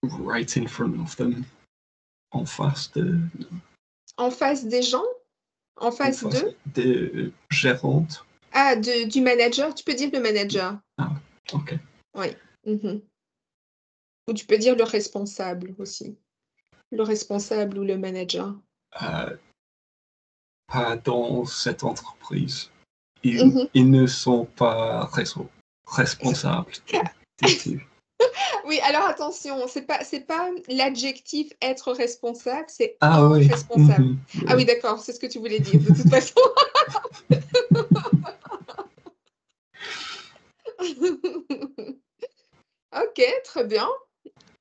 right 0.03 0.57
in 0.57 0.67
front 0.67 1.01
of 1.01 1.17
them 1.17 1.45
en 2.33 2.45
face 2.45 2.91
de 2.93 3.19
En 4.17 4.31
face 4.31 4.65
des 4.65 4.83
gens? 4.83 5.05
En 5.77 5.89
en 5.89 5.93
face 5.93 6.21
face 6.21 6.43
d'eux? 6.43 6.57
de 6.75 7.33
gérantes. 7.51 8.25
Ah, 8.53 8.77
de- 8.77 9.09
du 9.09 9.21
manager? 9.21 9.75
Tu 9.75 9.83
peux 9.85 9.95
dire 9.95 10.11
le 10.13 10.21
manager. 10.21 10.79
Ok. 11.53 11.79
Mhm. 12.67 13.03
Ou 14.29 14.33
tu 14.33 14.47
peux 14.47 14.59
dire 14.59 14.77
le 14.77 14.85
responsable 14.85 15.75
aussi. 15.79 16.17
Le 16.91 17.03
responsable 17.03 17.79
ou 17.79 17.85
le 17.85 17.99
manager. 17.99 18.55
Euh, 19.03 19.37
pas 20.67 20.97
dans 20.97 21.45
cette 21.45 21.85
entreprise. 21.85 22.71
Ils, 23.23 23.47
Mhm. 23.47 23.69
ils 23.75 23.91
ne 23.91 24.07
sont 24.07 24.45
pas 24.57 25.11
responsables. 25.87 26.73
Oui, 28.67 28.81
alors 28.81 29.03
attention, 29.05 29.69
c'est 29.69 29.83
pas, 29.83 30.03
c'est 30.05 30.21
pas 30.27 30.49
l'adjectif 30.69 31.53
être 31.61 31.93
responsable, 31.93 32.65
c'est 32.69 32.97
Ah 33.03 33.29
oui. 33.29 33.47
responsable. 33.47 34.05
mhm, 34.05 34.19
Ah 34.49 34.57
oui, 34.57 34.65
d'accord, 34.65 35.01
c'est 35.01 35.13
ce 35.13 35.21
que 35.21 35.27
tu 35.27 35.39
voulais 35.39 35.61
dire, 35.61 35.79
de 35.81 35.89
toute 35.95 36.09
façon. 36.09 36.41
Ok, 42.97 43.21
très 43.45 43.65
bien. 43.65 43.89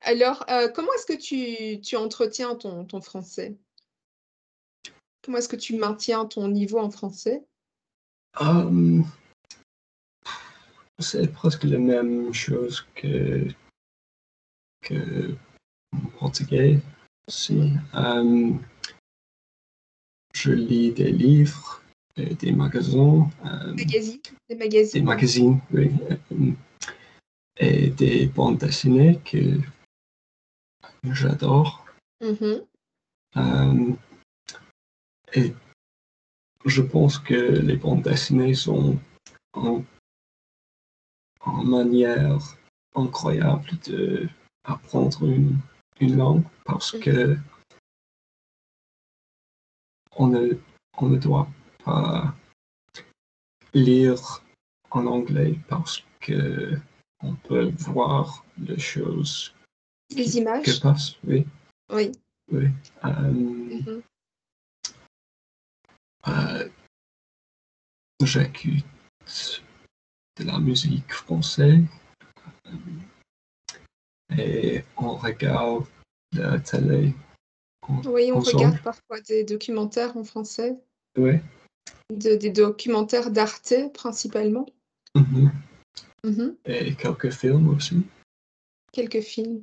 Alors, 0.04 0.44
euh, 0.50 0.68
comment 0.68 0.92
est-ce 0.94 1.06
que 1.06 1.18
tu, 1.18 1.80
tu 1.80 1.96
entretiens 1.96 2.54
ton, 2.54 2.84
ton 2.84 3.00
français? 3.00 3.56
Comment 5.22 5.38
est-ce 5.38 5.48
que 5.48 5.56
tu 5.56 5.76
maintiens 5.76 6.26
ton 6.26 6.48
niveau 6.48 6.78
en 6.78 6.90
français? 6.90 7.42
Euh, 8.40 9.00
c'est 10.98 11.32
presque 11.32 11.64
la 11.64 11.78
même 11.78 12.34
chose 12.34 12.86
que, 12.94 13.48
que 14.82 15.34
en 15.92 16.00
portugais 16.18 16.80
aussi. 17.26 17.72
Euh, 17.94 18.52
je 20.34 20.52
lis 20.52 20.92
des 20.92 21.12
livres, 21.12 21.82
et 22.16 22.34
des 22.34 22.52
magasins, 22.52 23.30
Magazine, 23.42 24.20
des 24.48 24.54
des 24.54 24.56
magazines. 24.56 25.04
magazines, 25.04 25.60
oui, 25.72 25.90
et 27.56 27.88
des 27.90 28.26
bandes 28.26 28.58
dessinées 28.58 29.20
que 29.24 29.58
j'adore. 31.12 31.84
Mhm. 32.20 32.64
Euh, 33.36 33.92
et 35.34 35.52
je 36.64 36.82
pense 36.82 37.18
que 37.18 37.34
les 37.34 37.76
bandes 37.76 38.02
dessinées 38.02 38.54
sont 38.54 38.98
en, 39.52 39.82
en 41.40 41.64
manière 41.64 42.38
incroyable 42.94 43.68
de 43.86 44.28
apprendre 44.64 45.24
une, 45.24 45.58
une 46.00 46.16
langue 46.16 46.44
parce 46.64 46.92
que 46.92 47.36
on 50.16 50.28
ne, 50.28 50.56
on 50.98 51.08
ne 51.08 51.18
doit 51.18 51.48
pas 51.84 52.34
lire 53.74 54.42
en 54.90 55.06
anglais 55.06 55.58
parce 55.68 56.02
que 56.20 56.78
on 57.20 57.34
peut 57.34 57.72
voir 57.78 58.44
les 58.58 58.78
choses 58.78 59.52
Les 60.14 60.24
que 60.30 60.38
images? 60.38 60.80
oui, 61.24 61.46
Oui. 61.90 62.12
oui. 62.50 62.66
Euh, 63.04 63.30
Mhm. 63.30 64.02
Euh, 66.28 66.68
J'écoute 68.22 68.84
de 70.38 70.44
la 70.44 70.58
musique 70.58 71.12
française 71.12 71.84
euh, 72.66 72.72
et 74.38 74.84
on 74.96 75.16
regarde 75.16 75.84
la 76.32 76.58
télé. 76.60 77.12
en- 77.82 78.00
Oui, 78.06 78.30
on 78.32 78.38
ensemble. 78.38 78.56
regarde 78.56 78.82
parfois 78.82 79.20
des 79.20 79.44
documentaires 79.44 80.16
en 80.16 80.24
français, 80.24 80.74
Oui. 81.18 81.34
de- 82.10 82.36
des 82.36 82.50
documentaires 82.50 83.30
d'Arte 83.30 83.74
principalement. 83.92 84.66
Mhm. 85.14 85.52
Mhm. 86.24 86.56
Et 86.64 86.94
quelques 86.94 87.30
films 87.30 87.68
aussi. 87.68 88.02
Quelques 88.94 89.20
films. 89.20 89.62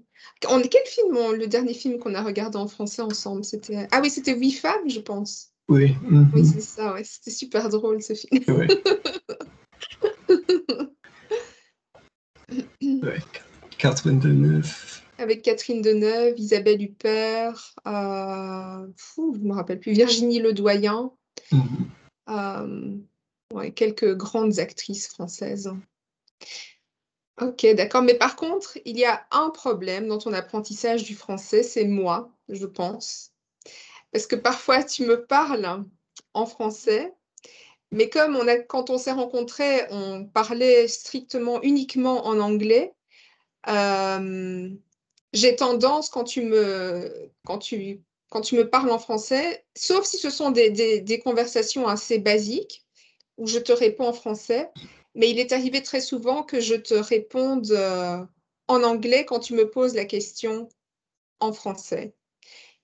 On, 0.49 0.61
quel 0.61 0.85
film, 0.85 1.15
on- 1.17 1.31
le 1.31 1.47
dernier 1.47 1.73
film 1.73 1.97
qu'on 1.99 2.13
a 2.15 2.21
regardé 2.21 2.57
en 2.57 2.67
français 2.67 3.01
ensemble, 3.01 3.43
c'était... 3.45 3.87
Ah 3.91 3.99
oui, 4.01 4.09
c'était 4.09 4.35
Huit 4.35 4.51
femmes, 4.51 4.89
je 4.89 4.99
pense. 4.99 5.51
Oui. 5.69 5.95
mhm. 6.03 6.29
Oui, 6.35 6.45
c'est 6.45 6.59
ça, 6.61 6.93
ouais. 6.93 7.03
C'était 7.05 7.31
super 7.31 7.69
drôle 7.69 8.01
ce 8.03 8.13
film. 8.13 8.43
Oui. 8.49 8.67
Ouais. 12.81 13.19
Catherine 13.77 14.19
Deneuve. 14.19 15.01
Avec 15.17 15.41
Catherine 15.41 15.81
Deneuve, 15.81 16.37
Isabelle 16.37 16.81
Huppert, 16.81 17.73
euh, 17.87 18.87
fou, 18.97 19.33
je 19.35 19.39
ne 19.39 19.47
me 19.47 19.53
rappelle 19.53 19.79
plus, 19.79 19.93
Virginie 19.93 20.39
Ledoyen, 20.39 21.11
Mhm. 21.51 21.89
euh, 22.29 22.97
ouais, 23.53 23.71
quelques 23.71 24.15
grandes 24.17 24.59
actrices 24.59 25.07
françaises. 25.07 25.71
Ok, 27.39 27.65
d'accord. 27.75 28.01
Mais 28.01 28.15
par 28.15 28.35
contre, 28.35 28.77
il 28.85 28.97
y 28.97 29.05
a 29.05 29.25
un 29.31 29.49
problème 29.49 30.07
dans 30.07 30.17
ton 30.17 30.33
apprentissage 30.33 31.03
du 31.03 31.15
français, 31.15 31.63
c'est 31.63 31.85
moi, 31.85 32.31
je 32.49 32.65
pense. 32.65 33.31
Parce 34.11 34.27
que 34.27 34.35
parfois, 34.35 34.83
tu 34.83 35.05
me 35.05 35.25
parles 35.25 35.85
en 36.33 36.45
français, 36.45 37.13
mais 37.91 38.09
comme 38.09 38.37
quand 38.67 38.89
on 38.89 38.97
s'est 38.97 39.11
rencontrés, 39.11 39.85
on 39.89 40.25
parlait 40.25 40.87
strictement, 40.87 41.61
uniquement 41.61 42.25
en 42.27 42.39
anglais, 42.39 42.93
euh, 43.69 44.69
j'ai 45.33 45.55
tendance, 45.55 46.09
quand 46.09 46.25
tu, 46.25 46.43
me, 46.43 47.31
quand, 47.45 47.59
tu, 47.59 48.01
quand 48.29 48.41
tu 48.41 48.55
me 48.55 48.69
parles 48.69 48.91
en 48.91 48.99
français, 48.99 49.65
sauf 49.75 50.05
si 50.05 50.17
ce 50.17 50.29
sont 50.29 50.51
des, 50.51 50.69
des 51.01 51.19
conversations 51.19 51.87
assez 51.87 52.19
basiques, 52.19 52.85
où 53.37 53.47
je 53.47 53.59
te 53.59 53.71
réponds 53.71 54.07
en 54.07 54.13
français, 54.13 54.69
mais 55.15 55.29
il 55.29 55.39
est 55.39 55.51
arrivé 55.51 55.81
très 55.83 56.01
souvent 56.01 56.43
que 56.43 56.59
je 56.59 56.75
te 56.75 56.93
réponde 56.93 57.71
euh, 57.71 58.23
en 58.67 58.83
anglais 58.83 59.25
quand 59.25 59.39
tu 59.39 59.53
me 59.53 59.69
poses 59.69 59.95
la 59.95 60.05
question 60.05 60.69
en 61.39 61.53
français. 61.53 62.13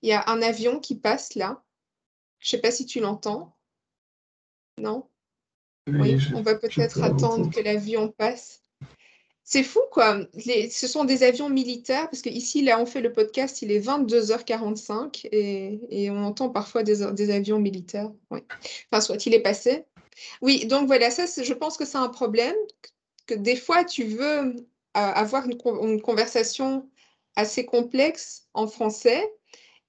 Il 0.02 0.08
y 0.08 0.12
a 0.12 0.28
un 0.28 0.42
avion 0.42 0.78
qui 0.80 0.94
passe 0.96 1.34
là. 1.34 1.62
Je 2.38 2.48
ne 2.48 2.50
sais 2.50 2.60
pas 2.60 2.70
si 2.70 2.86
tu 2.86 3.00
l'entends. 3.00 3.56
Non? 4.78 5.08
Oui, 5.88 6.18
je- 6.18 6.34
on 6.34 6.42
va 6.42 6.54
peut-être 6.54 6.98
attendre 7.02 7.50
que 7.50 7.60
l'avion 7.60 8.08
passe. 8.10 8.62
C'est 9.42 9.62
fou, 9.62 9.80
quoi. 9.90 10.20
Les- 10.44 10.68
ce 10.68 10.86
sont 10.86 11.04
des 11.04 11.22
avions 11.22 11.48
militaires, 11.48 12.10
parce 12.10 12.20
que 12.20 12.28
ici, 12.28 12.60
là, 12.62 12.78
on 12.78 12.84
fait 12.84 13.00
le 13.00 13.12
podcast, 13.12 13.62
il 13.62 13.72
est 13.72 13.78
22h45 13.80 15.26
et, 15.32 15.80
et 15.88 16.10
on 16.10 16.22
entend 16.22 16.50
parfois 16.50 16.82
des, 16.82 17.10
des 17.14 17.30
avions 17.30 17.58
militaires. 17.58 18.12
Enfin, 18.30 19.00
soit 19.00 19.24
il 19.24 19.32
est 19.34 19.40
passé. 19.40 19.86
Oui, 20.40 20.66
donc 20.66 20.86
voilà, 20.86 21.10
ça, 21.10 21.24
je 21.42 21.52
pense 21.54 21.76
que 21.76 21.84
c'est 21.84 21.98
un 21.98 22.08
problème, 22.08 22.56
que 23.26 23.34
des 23.34 23.56
fois, 23.56 23.84
tu 23.84 24.04
veux 24.04 24.38
euh, 24.48 24.54
avoir 24.94 25.46
une, 25.46 25.56
con- 25.58 25.86
une 25.86 26.00
conversation 26.00 26.88
assez 27.36 27.64
complexe 27.66 28.48
en 28.54 28.66
français, 28.66 29.30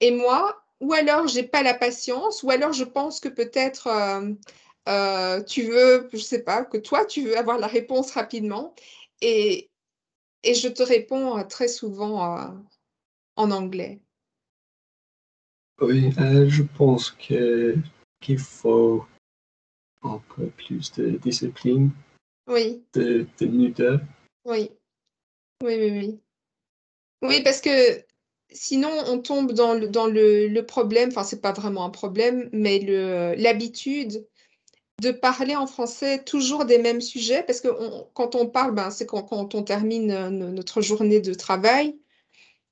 et 0.02 0.12
moi, 0.12 0.62
ou 0.82 0.94
alors 0.94 1.28
j'ai 1.28 1.44
pas 1.44 1.64
la 1.64 1.74
patience, 1.74 2.44
ou 2.44 2.52
alors 2.52 2.74
je 2.74 2.84
pense 2.84 3.20
que 3.20 3.30
peut-être 3.30 3.88
euh, 3.88 4.34
euh, 4.88 5.44
tu 5.44 5.64
veux, 5.64 6.10
je 6.14 6.18
sais 6.18 6.44
pas, 6.44 6.64
que 6.64 6.78
toi, 6.78 7.06
tu 7.06 7.24
veux 7.24 7.38
avoir 7.38 7.58
la 7.58 7.68
réponse 7.68 8.12
rapidement, 8.12 8.76
et, 9.22 9.70
et 10.44 10.54
je 10.54 10.68
te 10.68 10.84
réponds 10.84 11.44
très 11.46 11.68
souvent 11.68 12.54
en 13.36 13.52
anglais. 13.52 14.00
Oui, 15.82 16.12
je 16.18 16.64
pense 16.78 17.12
qu'il 17.12 17.82
faut 18.38 19.06
un 20.04 20.22
peu 20.36 20.48
plus 20.48 20.92
de 20.94 21.12
discipline 21.18 21.92
Oui, 22.48 22.84
de, 22.94 23.26
de 23.40 24.00
oui, 24.46 24.72
oui, 25.64 25.76
oui, 25.76 25.92
oui. 25.92 26.20
Oui, 27.22 27.44
parce 27.44 27.60
que 27.62 27.70
sinon, 28.52 28.90
on 29.08 29.20
tombe 29.20 29.52
dans 29.52 29.74
le, 29.74 29.88
dans 29.88 30.08
le, 30.08 30.48
le 30.48 30.66
problème, 30.66 31.10
enfin, 31.10 31.24
c'est 31.24 31.42
pas 31.42 31.52
vraiment 31.52 31.86
un 31.86 31.90
problème, 31.90 32.50
mais 32.54 32.80
le, 32.80 33.36
l'habitude 33.38 34.26
de 35.02 35.12
parler 35.12 35.56
en 35.56 35.68
français 35.68 36.24
toujours 36.24 36.66
des 36.66 36.78
mêmes 36.78 37.02
sujets, 37.02 37.44
parce 37.44 37.62
que 37.62 37.68
on- 37.70 38.08
quand 38.14 38.36
on 38.36 38.48
parle, 38.48 38.74
ben, 38.74 38.90
c'est 38.90 39.06
quand, 39.06 39.24
quand 39.24 39.54
on 39.56 39.64
termine 39.64 40.12
euh, 40.12 40.30
no- 40.30 40.50
notre 40.52 40.82
journée 40.82 41.20
de 41.22 41.34
travail. 41.34 41.98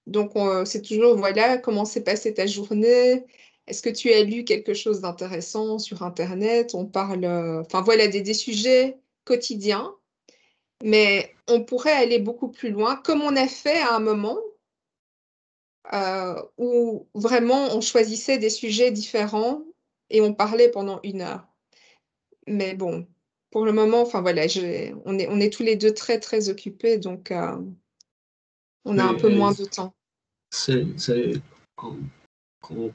Donc, 0.07 0.36
on- 0.36 0.65
c'est 0.65 0.82
toujours, 0.82 1.15
voilà, 1.17 1.57
comment 1.57 1.86
s'est 1.86 2.03
passée 2.03 2.34
ta 2.34 2.45
journée? 2.47 3.25
Est-ce 3.68 3.82
que 3.82 3.89
tu 3.89 4.11
as 4.11 4.24
lu 4.24 4.45
quelque 4.45 4.74
chose 4.74 5.01
d'intéressant 5.01 5.78
sur 5.78 6.03
Internet? 6.03 6.74
On 6.74 6.86
parle, 6.86 7.26
euh, 7.26 7.61
enfin, 7.61 7.82
voilà, 7.82 8.07
des, 8.07 8.22
des 8.22 8.34
sujets 8.34 8.97
quotidiens, 9.26 9.93
mais 10.84 11.36
on 11.47 11.63
pourrait 11.63 11.91
aller 11.91 12.20
beaucoup 12.20 12.49
plus 12.49 12.70
loin, 12.70 12.95
comme 12.95 13.22
on 13.22 13.36
a 13.36 13.47
fait 13.47 13.80
à 13.80 13.95
un 13.95 13.99
moment 13.99 14.39
euh, 15.93 16.41
où 16.57 17.07
vraiment 17.13 17.76
on 17.76 17.82
choisissait 17.82 18.38
des 18.38 18.49
sujets 18.49 18.91
différents 18.91 19.63
et 20.09 20.22
on 20.22 20.34
parlait 20.34 20.70
pendant 20.70 20.99
une 21.03 21.22
heure. 21.22 21.47
Mais 22.45 22.74
bon, 22.74 23.07
pour 23.51 23.65
le 23.65 23.72
moment, 23.72 24.01
enfin 24.01 24.22
voilà, 24.22 24.43
on 25.05 25.20
est, 25.20 25.28
on 25.30 25.39
est 25.39 25.53
tous 25.53 25.63
les 25.63 25.76
deux 25.76 25.93
très 25.93 26.20
très 26.20 26.49
occupés, 26.49 26.97
donc 26.97 27.32
euh, 27.32 27.57
on 28.86 28.97
a 28.97 29.03
un 29.03 29.13
peu 29.13 29.30
moins 29.30 29.53
de 29.53 29.65
temps. 29.65 29.93
c'est 30.51 30.86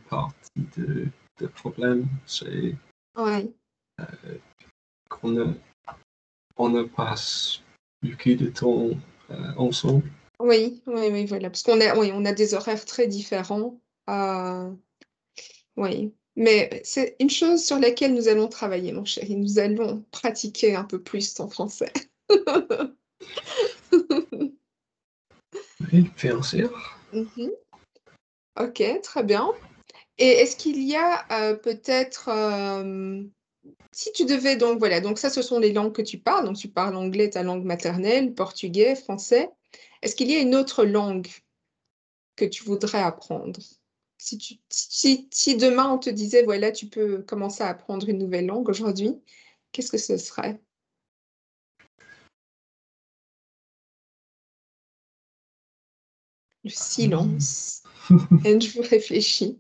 partie 0.09 0.67
de, 0.77 1.07
de 1.39 1.47
problème, 1.47 2.07
c'est 2.27 2.75
Ouais. 3.17 3.51
qu'on 5.09 5.29
ne, 5.29 5.53
on 6.57 6.69
ne 6.71 6.83
passe 6.85 7.61
beaucoup 8.03 8.35
de 8.35 8.47
temps 8.49 8.89
euh, 9.31 9.53
ensemble. 9.57 10.11
Oui, 10.41 10.83
oui, 10.87 11.09
oui, 11.13 11.27
voilà, 11.27 11.51
parce 11.51 11.63
qu'on 11.63 11.81
a, 11.81 11.97
oui, 11.97 12.11
on 12.13 12.25
a 12.25 12.33
des 12.33 12.55
horaires 12.55 12.85
très 12.85 13.07
différents. 13.07 13.81
euh, 14.09 14.71
oui, 15.77 16.13
mais 16.37 16.81
c'est 16.85 17.17
une 17.21 17.31
chose 17.31 17.65
sur 17.65 17.79
laquelle 17.79 18.15
nous 18.15 18.29
allons 18.29 18.49
travailler, 18.49 18.93
mon 18.93 19.05
chéri. 19.05 19.37
Nous 19.37 19.59
allons 19.59 20.05
pratiquer 20.11 20.75
un 20.75 20.85
peu 20.85 21.01
plus 21.03 21.35
ton 21.35 21.49
français. 21.49 21.93
Oui, 25.93 26.11
bien 26.17 26.41
sûr. 26.43 26.99
Mhm. 27.13 27.51
Ok, 28.61 28.83
très 29.03 29.25
bien. 29.25 29.51
Et 30.19 30.29
est-ce 30.29 30.57
qu'il 30.57 30.83
y 30.83 30.95
a 30.97 31.27
euh, 31.33 31.57
peut-être, 31.57 32.29
euh, 32.29 33.23
si 33.93 34.13
tu 34.13 34.25
devais, 34.27 34.57
donc 34.57 34.79
voilà, 34.79 35.01
donc 35.01 35.19
ça, 35.19 35.31
ce 35.31 35.43
sont 35.43 35.59
les 35.59 35.73
langues 35.73 35.95
que 35.95 36.03
tu 36.03 36.19
parles, 36.19 36.45
donc 36.45 36.57
tu 36.57 36.69
parles 36.69 36.97
anglais, 36.97 37.31
ta 37.31 37.43
langue 37.43 37.65
maternelle, 37.65 38.35
portugais, 38.35 38.95
français. 38.95 39.51
Est-ce 40.03 40.15
qu'il 40.17 40.31
y 40.31 40.37
a 40.37 40.41
une 40.41 40.55
autre 40.55 40.85
langue 40.85 41.29
que 42.37 42.45
tu 42.45 42.65
voudrais 42.65 43.01
apprendre? 43.03 43.61
Si, 44.19 44.39
tu, 44.39 44.55
si, 44.69 45.29
si 45.33 45.57
demain 45.57 45.91
on 45.91 45.99
te 45.99 46.11
disait, 46.11 46.43
voilà, 46.45 46.73
tu 46.73 46.87
peux 46.87 47.23
commencer 47.23 47.63
à 47.65 47.69
apprendre 47.69 48.09
une 48.09 48.19
nouvelle 48.19 48.47
langue 48.47 48.69
aujourd'hui, 48.69 49.17
qu'est-ce 49.73 49.91
que 49.91 49.99
ce 49.99 50.17
serait? 50.19 50.61
Le 56.65 56.71
silence. 56.71 57.82
Andrew 58.47 58.81
réfléchit. 58.89 59.59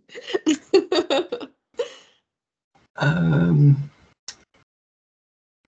Euh, 3.03 3.73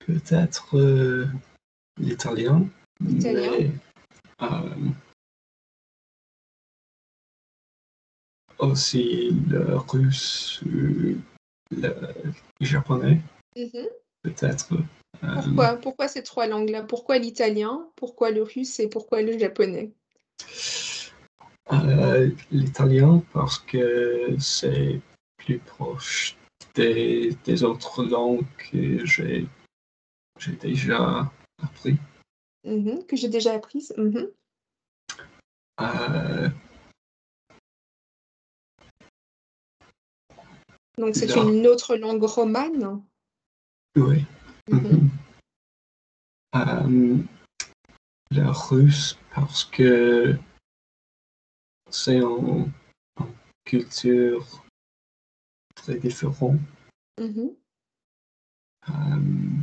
Peut-être 0.07 0.77
euh, 0.77 1.27
l'italien. 1.99 2.69
L'italien. 3.01 3.71
euh, 4.43 4.75
aussi 8.59 9.31
le 9.49 9.77
russe 9.77 10.61
le 11.71 11.97
japonais, 12.61 13.21
Mhm. 13.57 13.87
peut-être. 14.23 14.69
Pourquoi? 15.21 15.77
Pourquoi 15.77 16.09
ces 16.09 16.23
trois 16.23 16.47
langues-là? 16.47 16.83
Pourquoi 16.83 17.19
l'italien? 17.19 17.89
Pourquoi 17.97 18.31
le 18.31 18.43
russe? 18.43 18.79
Et 18.81 18.89
pourquoi 18.89 19.23
le 19.23 19.39
japonais? 19.39 19.93
Euh, 21.73 22.31
l'italien 22.51 23.23
parce 23.33 23.59
que 23.59 24.37
c'est 24.39 25.01
plus 25.39 25.59
proche 25.59 26.37
des, 26.75 27.37
des 27.45 27.65
autres 27.65 28.05
langues 28.05 28.45
que 28.59 29.05
j'ai 29.07 29.47
déjà 30.61 31.31
appris. 31.63 31.97
Mhm, 32.65 33.05
que 33.07 33.17
j'ai 33.17 33.29
déjà 33.29 33.55
apprise. 33.55 33.95
Mhm. 33.97 34.29
Euh, 35.81 36.49
Donc 40.99 41.17
c'est 41.17 41.35
une 41.37 41.67
autre 41.67 41.97
langue 41.97 42.23
romane. 42.23 43.03
oui. 43.97 44.25
Mhm. 44.71 45.11
Euh, 46.57 47.19
le 48.31 48.49
russe 48.49 49.19
parce 49.35 49.65
que 49.65 50.39
c'est 51.95 52.19
une 52.19 52.73
culture 53.65 54.65
très 55.77 55.95
différente 55.99 56.59
Mhm. 57.21 57.55
euh, 58.89 59.61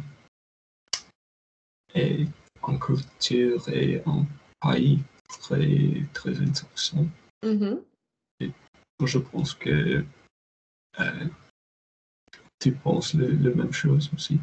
et 1.94 2.26
une 2.68 2.80
culture 2.80 3.68
et 3.70 4.02
un 4.06 4.26
pays 4.62 5.00
très 5.28 6.06
très 6.14 6.40
intéressant. 6.40 7.06
Mhm. 7.44 7.84
Je 9.04 9.18
pense 9.18 9.54
que 9.56 10.06
euh, 11.00 11.28
tu 12.60 12.72
penses 12.72 13.14
la 13.16 13.54
même 13.54 13.74
chose 13.74 14.10
aussi. 14.16 14.40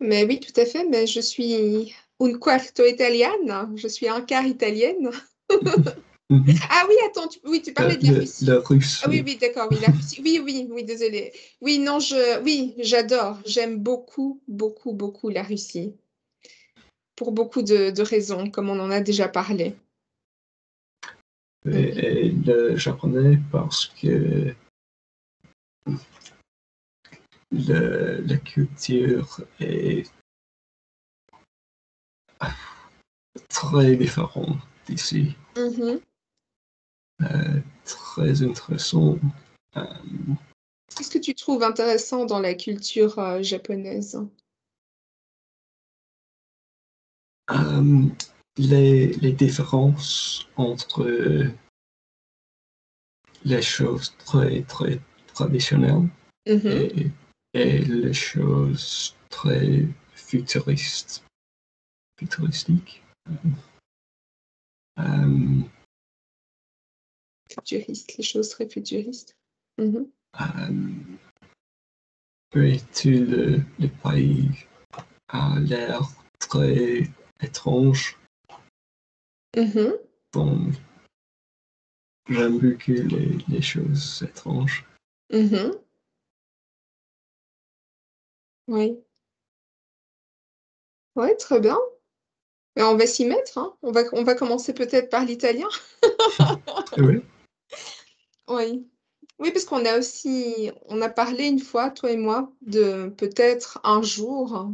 Mais 0.00 0.24
oui, 0.24 0.40
tout 0.40 0.60
à 0.60 0.66
fait. 0.66 0.84
Mais 0.86 1.06
je 1.06 1.20
suis 1.20 1.94
un 2.20 2.38
quarto 2.38 2.84
italiana. 2.84 3.70
Je 3.76 3.88
suis 3.88 4.08
un 4.08 4.20
quart 4.20 4.44
italienne. 4.44 5.10
Mhm. 6.30 6.54
Ah 6.70 6.84
oui, 6.88 6.94
attends. 7.08 7.26
Tu, 7.26 7.40
oui, 7.44 7.60
tu 7.60 7.72
parlais 7.72 7.96
de 7.96 8.06
la 8.06 8.12
le, 8.12 8.58
Russie. 8.60 9.02
Ah 9.04 9.08
oui, 9.10 9.22
oui, 9.26 9.36
d'accord. 9.36 9.68
Oui, 9.68 9.80
la 9.80 9.88
Russie. 9.88 10.20
Oui, 10.24 10.40
oui, 10.42 10.68
oui. 10.70 10.84
Désolée. 10.84 11.32
Oui, 11.60 11.80
non, 11.80 11.98
je, 11.98 12.40
oui, 12.44 12.74
j'adore. 12.78 13.40
J'aime 13.44 13.78
beaucoup, 13.78 14.40
beaucoup, 14.46 14.92
beaucoup 14.92 15.28
la 15.28 15.42
Russie. 15.42 15.92
Pour 17.16 17.32
beaucoup 17.32 17.62
de, 17.62 17.90
de 17.90 18.02
raisons, 18.02 18.48
comme 18.48 18.70
on 18.70 18.78
en 18.78 18.92
a 18.92 19.00
déjà 19.00 19.28
parlé. 19.28 19.74
Et, 21.66 22.28
et 22.28 22.30
le 22.30 22.76
japonais 22.76 23.38
parce 23.50 23.86
que 23.86 24.54
le, 27.50 28.24
la 28.24 28.36
culture 28.36 29.40
est 29.58 30.08
très 33.48 33.96
différente 33.96 34.56
d'ici. 34.86 35.34
Mhm. 35.56 36.00
Euh, 37.22 37.60
très 37.84 38.42
intéressant. 38.42 39.18
Euh, 39.76 39.84
Qu'est-ce 40.96 41.10
que 41.10 41.18
tu 41.18 41.34
trouves 41.34 41.62
intéressant 41.62 42.24
dans 42.24 42.40
la 42.40 42.54
culture 42.54 43.18
euh, 43.18 43.42
japonaise? 43.42 44.20
les, 48.56 49.06
les 49.14 49.32
différences 49.32 50.48
entre 50.56 51.50
les 53.44 53.62
choses 53.62 54.14
très, 54.18 54.62
très 54.62 55.00
traditionnelles 55.34 56.08
Mhm, 56.46 56.66
et, 56.66 57.10
et 57.54 57.78
les 57.80 58.12
choses 58.14 59.14
très 59.28 59.86
futuristes, 60.14 61.24
futuristiques. 62.18 63.02
Futuriste, 67.60 68.16
les 68.16 68.24
choses 68.24 68.48
très 68.48 68.68
futuristes. 68.68 69.36
Oui, 72.54 72.80
tout 72.94 73.08
le, 73.08 73.60
le 73.78 73.88
pays 74.02 74.48
a 75.28 75.58
l'air 75.60 76.00
très 76.38 77.02
étrange? 77.42 78.18
Mhm, 79.56 79.94
Bon, 80.32 80.70
j'aime 82.28 82.58
beaucoup 82.58 82.92
les, 82.92 83.38
les 83.48 83.62
choses 83.62 84.22
étranges. 84.22 84.84
mhm. 85.32 85.72
Oui. 88.68 88.98
Ouais, 91.16 91.34
très 91.36 91.60
bien. 91.60 91.76
Et 92.76 92.82
on 92.82 92.96
va 92.96 93.06
s'y 93.06 93.24
mettre, 93.26 93.58
hein. 93.58 93.76
On 93.82 93.90
va 93.90 94.02
on 94.12 94.22
va 94.22 94.34
commencer 94.34 94.72
peut-être 94.72 95.10
par 95.10 95.24
l'italien? 95.24 95.68
Oui, 96.98 97.22
Oui. 98.48 98.86
Oui, 99.38 99.50
parce 99.52 99.64
qu'on 99.64 99.84
a 99.86 99.98
aussi 99.98 100.70
on 100.86 101.00
a 101.00 101.08
parlé 101.08 101.46
une 101.46 101.60
fois, 101.60 101.90
toi 101.90 102.10
et 102.10 102.16
moi, 102.16 102.52
de 102.62 103.08
peut-être 103.16 103.80
un 103.84 104.02
jour 104.02 104.70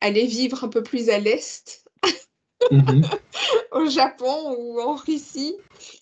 aller 0.00 0.26
vivre 0.26 0.64
un 0.64 0.68
peu 0.68 0.82
plus 0.82 1.08
à 1.10 1.18
l'est, 1.18 1.84
mhm, 2.70 3.02
au 3.72 3.86
Japon 3.86 4.56
ou 4.58 4.80
en 4.80 4.94
Russie, 4.94 5.56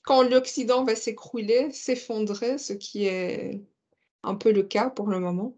quand 0.05 0.23
l'Occident 0.23 0.85
va 0.85 0.97
s'écrouler, 0.97 1.71
s'effondrer, 1.73 2.59
ce 2.59 2.73
qui 2.73 3.07
est 3.07 3.61
un 4.23 4.35
peu 4.35 4.53
le 4.53 4.62
cas 4.62 4.91
pour 4.91 5.09
le 5.09 5.21
moment. 5.21 5.57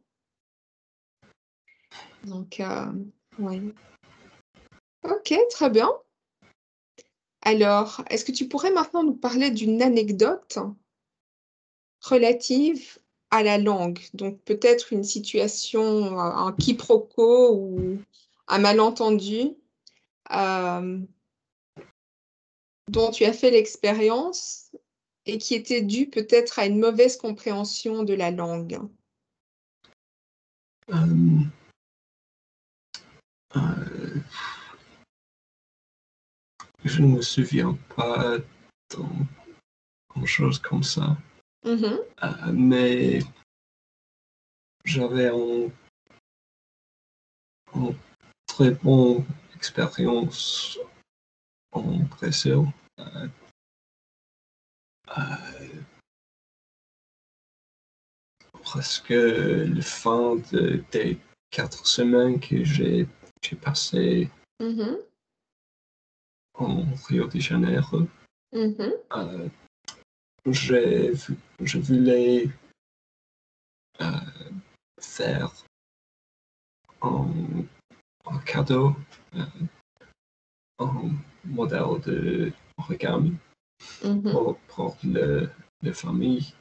Donc, 2.25 2.61
heu, 2.61 3.11
oui. 3.39 3.73
OK, 5.05 5.35
très 5.51 5.71
bien. 5.71 5.91
Alors, 7.51 8.05
est-ce 8.09 8.25
que 8.25 8.31
tu 8.31 8.47
pourrais 8.47 8.71
maintenant 8.71 9.03
nous 9.03 9.17
parler 9.17 9.51
d'une 9.51 9.83
anecdote 9.83 10.59
relative 12.01 13.01
à 13.33 13.43
la 13.43 13.59
langue? 13.59 13.99
Donc 14.15 14.41
peut-être 14.43 14.93
une 14.93 15.03
situation, 15.03 16.17
un 16.17 16.47
un 16.47 16.53
quiproquo 16.53 17.57
ou 17.57 17.99
un 18.47 18.59
malentendu, 18.61 19.57
hem, 20.31 21.09
dont 22.87 23.11
tu 23.11 23.25
as 23.25 23.33
fait 23.33 23.51
l'expérience 23.51 24.71
et 25.27 25.39
qui 25.39 25.57
était 25.57 25.83
dû 25.83 26.07
peut-être 26.09 26.61
à 26.61 26.67
une 26.67 26.79
mauvaise 26.79 27.17
compréhension 27.17 28.05
de 28.05 28.15
la 28.15 28.31
langue? 28.31 28.79
euh, 30.91 31.43
euh, 33.57 33.90
je 36.85 37.03
ne 37.03 37.09
me 37.17 37.23
souviens 37.23 37.77
pas 37.97 38.39
de 38.39 38.45
grand-chose 40.11 40.59
comme 40.59 40.83
ça. 40.83 41.17
Euh, 42.23 42.53
mais 42.53 43.21
j'avais 44.85 45.29
un, 45.29 45.71
un 47.75 47.93
très 48.47 48.71
bonne 48.73 49.25
expérience 49.55 50.79
en 51.73 51.99
Brésil. 52.05 52.65
Euh, 52.99 53.29
euh, 55.19 55.83
presque 58.63 59.09
le 59.11 59.81
fin 59.81 60.37
de- 60.53 60.83
des 60.93 61.19
quatre 61.51 61.87
semaines 61.87 62.39
que 62.41 62.65
j'ai 62.65 63.07
passé 63.61 64.31
mh. 64.61 64.97
En 66.61 66.85
Rio 67.09 67.27
de 67.27 67.41
Janeiro. 67.41 68.01
Mmh 68.53 68.75
mh. 68.79 68.93
Euh, 69.17 69.49
j'ai 70.47 71.13
vu- 71.13 71.39
je 71.61 71.79
voulais 71.79 72.49
euh, 74.01 74.51
faire 75.01 75.51
un, 77.03 77.27
un 78.27 78.39
cadeau, 78.41 78.95
euh, 79.35 79.45
un 80.79 81.11
modèle 81.45 82.01
de 82.05 82.53
origami 82.79 83.37
Mmh 84.05 84.09
mh. 84.29 84.31
pour, 84.33 84.59
pour 84.69 84.97
le, 85.05 85.49
la 85.83 85.93
famille 85.95 86.53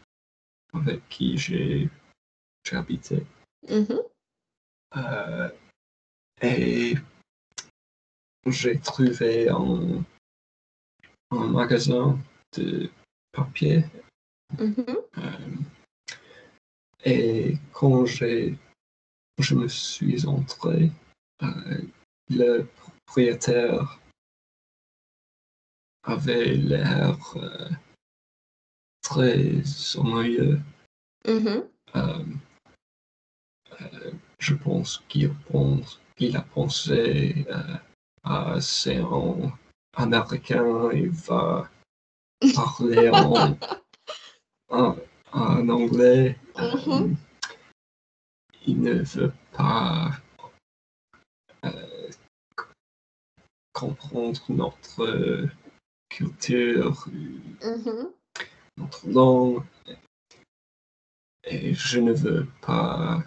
avec 0.74 1.08
qui 1.10 1.38
j'ai 1.38 1.90
habité. 2.72 3.26
Mmh 3.68 3.76
mh. 3.90 4.00
Euh, 4.98 5.50
et 6.42 6.96
j'ai 8.46 8.80
trouvé 8.80 9.50
un, 9.50 10.04
un 11.32 11.48
magasin 11.48 12.18
de 12.58 12.90
papier 13.32 13.86
Mmh 14.58 14.64
mh. 14.64 14.96
Euh, 15.18 15.56
et 17.06 17.58
quand 17.72 18.06
j'ai, 18.06 18.58
je 19.38 19.56
me 19.56 19.68
suis 19.68 20.26
entré, 20.26 20.92
euh, 21.44 21.82
le 22.30 22.64
propriétaire 23.06 24.00
avait 26.04 26.56
l'air 26.56 27.18
euh, 27.36 27.70
très 29.02 29.62
ennuyeux. 29.98 30.60
Mmh 31.28 31.32
mh. 31.32 31.64
Euh, 31.96 32.26
euh, 33.82 34.12
je 34.40 34.56
pense 34.56 35.04
qu'il 35.08 35.34
pense, 35.52 36.00
qu'il 36.16 36.36
a 36.36 36.42
pensé 36.42 37.46
euh, 38.28 38.60
c'est 38.60 38.98
un 38.98 39.52
américain, 39.96 40.92
il 40.94 41.10
va 41.10 41.70
parler 42.56 43.10
en, 43.10 43.58
en, 44.70 44.96
en 45.32 45.70
anglais. 45.70 46.38
Mmh 46.58 46.62
Euh, 46.92 47.14
il 48.68 48.82
ne 48.82 49.02
veut 49.02 49.34
pas 49.54 50.12
euh, 51.66 52.10
comprendre 53.74 54.42
notre 54.50 55.48
culture, 56.10 57.06
Mmh 57.08 57.90
mh. 57.90 58.08
notre 58.78 59.08
langue. 59.10 59.64
Et 61.46 61.74
je 61.74 62.00
ne 62.00 62.12
veux 62.14 62.46
pas 62.62 63.24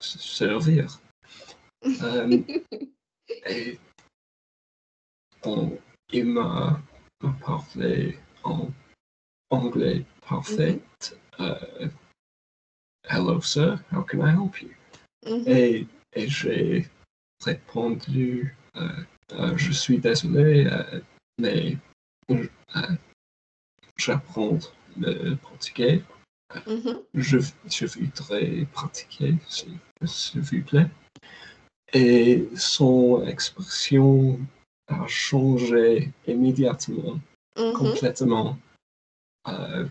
se 0.00 0.18
servir. 0.18 1.00
et 3.46 3.78
on- 5.44 5.78
il 6.12 6.26
m'a 6.26 6.80
parlé 7.40 8.18
en 8.42 8.68
anglais 9.50 10.04
parfait. 10.28 10.80
Euh, 11.40 11.88
Hello, 13.08 13.40
sir, 13.40 13.82
how 13.90 14.02
can 14.02 14.20
I 14.20 14.30
help 14.30 14.60
you? 14.62 14.70
Mmh 15.26 15.44
mh. 15.44 15.48
Et, 15.48 15.86
et 16.14 16.28
j'ai 16.28 16.88
répondu, 17.44 18.54
euh, 18.76 18.88
euh, 19.32 19.56
je 19.56 19.72
suis 19.72 19.98
désolé, 19.98 20.68
mais 21.38 21.76
j'apprends 23.96 24.58
le 24.96 25.34
portugais. 25.36 26.02
Mmh 26.66 26.72
mh. 26.72 26.98
Je, 27.14 27.38
je 27.66 27.86
voudrais 27.86 28.66
pratiquer, 28.72 29.34
s'il 29.48 30.40
vous 30.42 30.62
plaît. 30.62 30.90
Et 31.92 32.48
son 32.56 33.26
expression 33.26 34.38
a 34.86 35.06
changé 35.08 36.12
immédiatement, 36.26 37.18
Mmh 37.56 37.62
mh. 37.62 37.72
complètement. 37.72 38.58
Euh, 39.48 39.88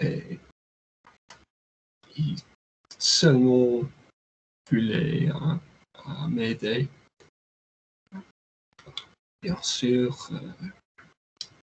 et 0.00 0.38
il 2.16 2.36
seulement 2.98 3.82
voulait 4.70 5.30
m'aider. 6.28 6.88
Bien 9.42 9.60
sûr, 9.62 10.28
euh, 10.32 10.70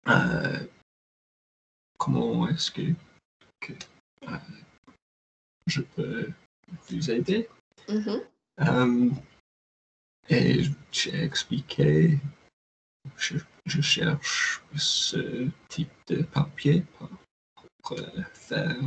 euh, 0.07 0.67
comment 1.97 2.47
est-ce 2.47 2.71
que, 2.71 2.93
que 3.59 3.73
je 5.67 5.81
peux 5.81 6.31
vous 6.89 7.11
aider? 7.11 7.49
Mmh 7.89 7.95
mh. 7.95 8.30
Euh, 8.61 9.09
et 10.29 10.63
j'ai 10.91 11.23
expliqué 11.23 12.19
je, 13.17 13.37
je 13.65 13.81
cherche 13.81 14.61
ce 14.75 15.49
type 15.69 15.91
de 16.07 16.23
papier 16.23 16.83
pour 16.97 17.97
euh, 17.97 18.21
faire 18.33 18.77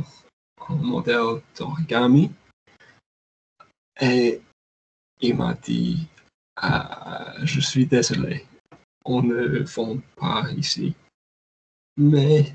un 0.69 0.75
modèle 0.75 1.41
d'origami. 1.57 2.31
Et 3.99 4.41
il 5.21 5.35
m'a 5.35 5.53
dit, 5.53 6.07
ah, 6.57 7.35
je 7.43 7.59
suis 7.59 7.85
désolé, 7.85 8.45
on 9.05 9.21
ne 9.21 9.59
vend 9.63 9.97
pas 10.15 10.49
ici. 10.51 10.95
Mais 11.97 12.53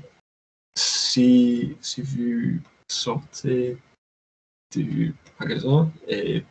si, 0.75 1.75
si 1.81 2.01
vous 2.01 2.59
sortez 2.87 3.77
du 4.71 5.15
magasin 5.39 5.91
et 6.07 6.43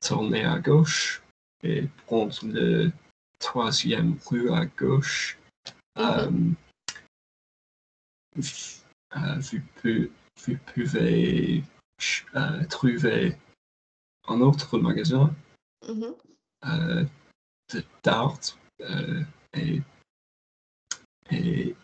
tournez 0.00 0.44
à 0.44 0.58
gauche 0.58 1.22
et 1.62 1.88
prendre 2.06 2.34
le 2.44 2.90
troisième 3.38 4.18
rue 4.26 4.50
à 4.52 4.66
gauche, 4.66 5.38
Mhm. 5.96 6.54
euh, 8.38 8.40
euh, 9.16 9.38
vous, 9.38 9.60
pu- 9.80 10.10
vous 10.44 10.56
pouvez 10.72 11.62
euh, 12.34 12.64
trouver 12.66 13.36
un 14.28 14.40
autre 14.40 14.78
magasin 14.78 15.34
Mhm. 15.88 16.14
euh, 16.64 17.04
de- 17.72 17.84
d'art 18.02 18.38
euh, 18.80 19.22
et, 19.54 19.82
et 21.30 21.74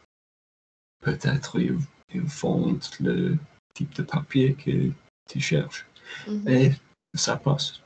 peut-être 1.01 1.59
ils, 1.61 1.79
ils 2.15 2.21
vendent 2.23 2.85
le 3.01 3.37
type 3.75 3.93
de 3.95 4.03
papier 4.03 4.55
que 4.55 4.91
tu 5.29 5.41
cherches. 5.41 5.87
Mhm. 6.27 6.49
Et 6.49 6.73
ça 7.15 7.37
passe. 7.37 7.83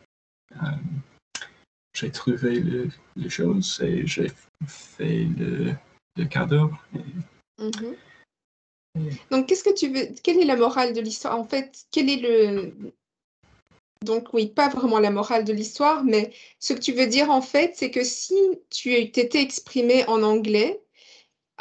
Euh, 0.53 0.67
j'ai 1.95 2.11
trouvé 2.11 2.61
le, 2.61 2.89
les 3.17 3.31
choses 3.31 3.81
et 3.83 4.07
j'ai 4.07 4.31
fait 4.67 5.25
le, 5.39 5.75
le 6.17 6.25
cadeau. 6.25 6.71
Et 6.95 7.01
Mhm. 7.61 7.97
Donc, 9.31 9.47
qu'est-ce 9.47 9.63
que 9.63 9.75
tu 9.75 9.89
veux 9.93 10.09
Quelle 10.23 10.41
est 10.41 10.45
la 10.45 10.57
morale 10.57 10.93
de 10.95 11.01
l'histoire? 11.01 11.39
En 11.39 11.45
fait, 11.45 11.85
quel 11.91 12.09
est 12.09 12.17
le 12.17 12.93
donc 14.03 14.33
oui, 14.33 14.47
pas 14.47 14.71
vraiment 14.71 14.99
la 14.99 15.11
morale 15.11 15.45
de 15.45 15.53
l'histoire, 15.53 16.05
mais 16.05 16.33
ce 16.59 16.73
que 16.73 16.81
tu 16.81 16.93
veux 16.93 17.07
dire 17.07 17.31
en 17.31 17.43
fait, 17.43 17.75
c'est 17.77 17.91
que 17.91 18.03
si 18.03 18.35
tu 18.71 19.11
t'étais 19.13 19.43
exprimé 19.43 20.07
en 20.07 20.23
anglais, 20.23 20.81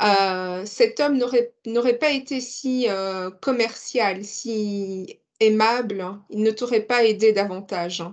euh, 0.01 0.65
cet 0.65 1.01
homme 1.01 1.17
n'aurait 1.17 1.53
n'aurait 1.65 1.97
pas 1.97 2.11
été 2.11 2.39
si 2.39 2.87
euh, 2.87 3.29
commercial, 3.29 4.23
si 4.23 5.19
aimable, 5.41 5.99
hein. 5.99 6.23
il 6.29 6.41
ne 6.41 6.51
t'aurait 6.51 6.85
pas 6.85 7.03
aidé 7.03 7.33
davantage. 7.33 8.03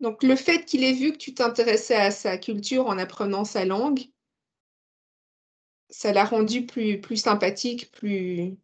Donc 0.00 0.22
le 0.22 0.36
fait 0.36 0.64
qu'il 0.64 0.84
ait 0.84 0.92
vu 0.92 1.12
que 1.12 1.18
tu 1.18 1.34
t'intéressais 1.34 1.96
à 1.96 2.10
sa 2.10 2.38
culture 2.38 2.86
en 2.86 2.98
apprenant 2.98 3.44
sa 3.44 3.64
langue, 3.64 4.00
ça 5.90 6.12
l'a 6.12 6.24
rendu 6.24 6.66
plus, 6.66 7.00
plus 7.00 7.16
sympathique, 7.16 7.90
plus... 7.90 8.56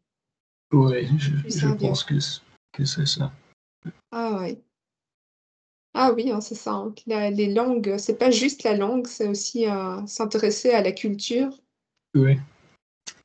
oui, 0.72 1.08
je, 1.18 1.36
Plus 1.40 1.58
je 1.58 1.68
pense 1.68 2.04
que, 2.04 2.14
que 2.72 2.84
c'est 2.84 3.06
ça. 3.06 3.32
Ah 4.12 4.38
ouais. 4.40 4.60
Ah 5.94 6.12
oui, 6.12 6.30
hein, 6.30 6.40
c'est 6.40 6.54
ça. 6.54 6.72
hein. 6.72 6.94
La- 7.06 7.30
les 7.30 7.52
langues, 7.52 7.96
c'est 7.98 8.18
pas 8.18 8.30
juste 8.30 8.62
la 8.64 8.76
langue, 8.76 9.06
c'est 9.06 9.28
aussi 9.28 9.68
euh, 9.68 10.04
s'intéresser 10.06 10.70
à 10.70 10.82
la 10.82 10.92
culture. 10.92 11.50
Oui, 12.14 12.38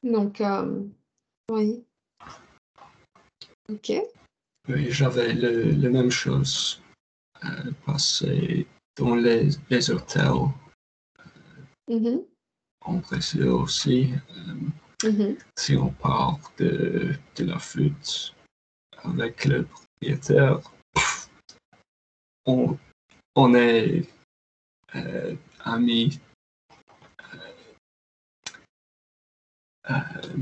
Donc, 0.03 0.41
euh, 0.41 0.84
oui. 1.51 1.84
Ok. 3.72 3.91
oui 4.68 4.89
j'avais 4.89 5.34
la 5.34 5.89
même 5.89 6.10
chose 6.10 6.82
euh, 7.46 7.72
passé 7.86 8.68
dans 8.98 9.16
les, 9.16 9.50
les 9.70 9.92
hôtels 9.92 10.50
en 12.82 12.94
Brésil 12.96 13.48
aussi. 13.48 14.14
Euh, 15.04 15.10
mhm. 15.10 15.38
si 15.58 15.76
on 15.76 15.90
parle 15.90 16.38
de, 16.58 17.14
de 17.36 17.46
la 17.46 17.60
foot 17.60 18.36
avec 19.04 19.46
le 19.46 19.66
propriétaire, 19.66 20.60
on, 22.46 22.78
on 23.36 23.56
est 23.56 24.08
euh, 24.96 25.36
amis 25.64 26.20
euh, 27.34 27.38
euh, 29.92 30.38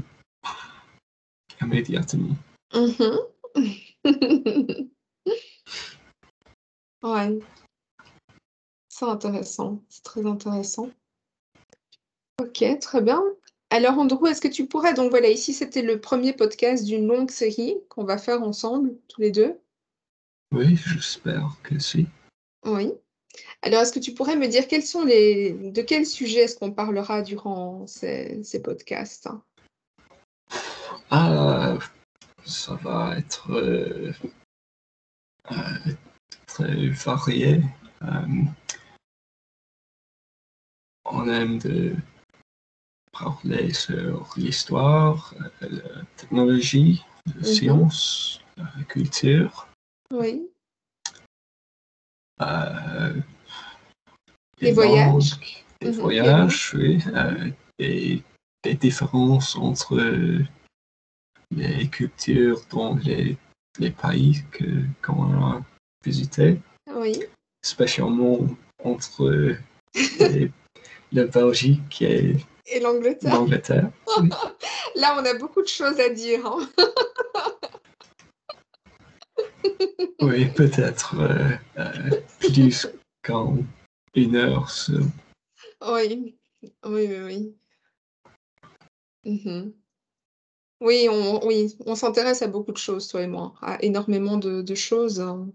immédiatement. 1.62 2.36
Mhm. 2.74 3.20
Ouais, 7.04 7.40
c'est 8.90 9.06
intéressant, 9.06 9.84
c'est 9.90 10.04
très 10.04 10.26
intéressant. 10.26 10.90
Ok, 12.42 12.64
très 12.82 13.02
bien. 13.02 13.24
Alors, 13.70 14.00
Andrew, 14.00 14.26
est-ce 14.28 14.42
que 14.42 14.48
tu 14.48 14.66
pourrais, 14.66 14.94
donc 14.94 15.12
voilà, 15.12 15.30
ici 15.30 15.54
c'était 15.54 15.82
le 15.82 16.00
premier 16.02 16.34
podcast 16.34 16.84
d'une 16.86 17.08
longue 17.08 17.30
série 17.30 17.78
qu'on 17.90 18.06
va 18.06 18.18
faire 18.18 18.42
ensemble, 18.42 18.96
tous 19.08 19.22
les 19.22 19.32
deux? 19.32 19.60
Oui, 20.52 20.76
j'espère 20.78 21.58
que 21.64 21.78
si. 21.78 22.08
Oui. 22.66 22.94
Alors, 23.62 23.82
est-ce 23.82 23.92
que 23.92 24.00
tu 24.00 24.14
pourrais 24.14 24.36
me 24.36 24.48
dire 24.48 24.68
quels 24.68 24.86
sont 24.86 25.04
les, 25.04 25.52
de 25.52 25.82
quels 25.82 26.06
sujets 26.06 26.46
est-ce 26.46 26.58
qu'on 26.58 26.72
parlera 26.72 27.22
durant 27.22 27.86
ces, 27.86 28.42
ces 28.44 28.62
podcasts? 28.62 29.30
Ah, 31.12 31.78
ça 32.46 32.76
va 32.76 33.18
être 33.18 33.52
euh, 33.52 34.14
euh, 35.52 35.56
très 36.58 36.88
varié. 36.90 37.62
Euh, 38.04 38.44
on 41.06 41.28
aime 41.30 41.60
de 41.60 41.96
parler 43.12 43.72
sur 43.74 44.34
l'histoire, 44.38 45.34
euh, 45.62 45.70
la 45.70 46.04
technologie, 46.16 47.04
la 47.28 47.36
Mhm. 47.36 47.44
science, 47.44 48.42
la 48.58 48.84
culture, 48.88 49.68
Oui. 50.12 50.50
euh, 52.42 53.14
Les 54.60 54.72
voyages. 54.72 55.32
langues, 55.32 55.64
les 55.82 55.92
Mhm, 55.92 56.00
voyages, 56.02 56.74
oui, 56.74 57.04
euh, 57.14 57.52
et 57.80 58.24
des 58.64 58.74
différences 58.74 59.56
entre 59.56 59.96
les 61.52 61.88
cultures 61.90 62.62
dans 62.72 62.96
les, 62.96 63.38
les 63.80 63.92
pays 63.92 64.44
que 64.52 64.84
qu'on 65.04 65.32
a 65.44 65.62
Oui. 66.96 67.20
spécialement 67.62 68.40
entre 68.84 69.56
les- 70.20 70.52
la 71.12 71.26
Belgique 71.26 72.02
et 72.02 72.36
Et 72.66 72.80
l'Angleterre? 72.80 73.92
Oui. 74.20 74.30
Là, 74.96 75.16
on 75.20 75.26
a 75.26 75.34
beaucoup 75.36 75.62
de 75.62 75.68
choses 75.68 76.00
à 76.00 76.10
dire. 76.10 76.46
hein. 76.46 76.70
Oui, 80.22 80.46
peut-être 80.56 81.16
euh, 81.20 81.52
euh, 81.78 82.22
plus 82.40 82.88
qu'en 83.24 83.58
une 84.16 84.36
heure. 84.36 84.70
sur- 84.70 85.06
Oui, 85.88 86.36
oui, 86.86 87.08
oui, 87.08 87.20
oui. 87.24 87.56
Mhm. 89.26 89.74
Oui, 90.82 91.08
on, 91.10 91.46
oui, 91.46 91.76
on 91.86 91.96
s'intéresse 91.96 92.42
à 92.42 92.48
beaucoup 92.48 92.72
de 92.72 92.78
choses, 92.78 93.08
toi 93.08 93.22
et 93.22 93.28
moi, 93.28 93.54
à 93.62 93.82
énormément 93.84 94.38
de, 94.38 94.62
de 94.62 94.76
choses. 94.76 95.20
hein. 95.22 95.50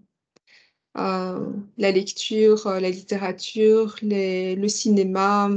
Euh, 0.99 1.51
la 1.79 1.91
lecture, 1.91 2.67
euh, 2.67 2.81
la 2.81 2.91
littérature, 2.91 3.97
les, 4.03 4.57
le 4.57 4.69
cinéma, 4.69 5.49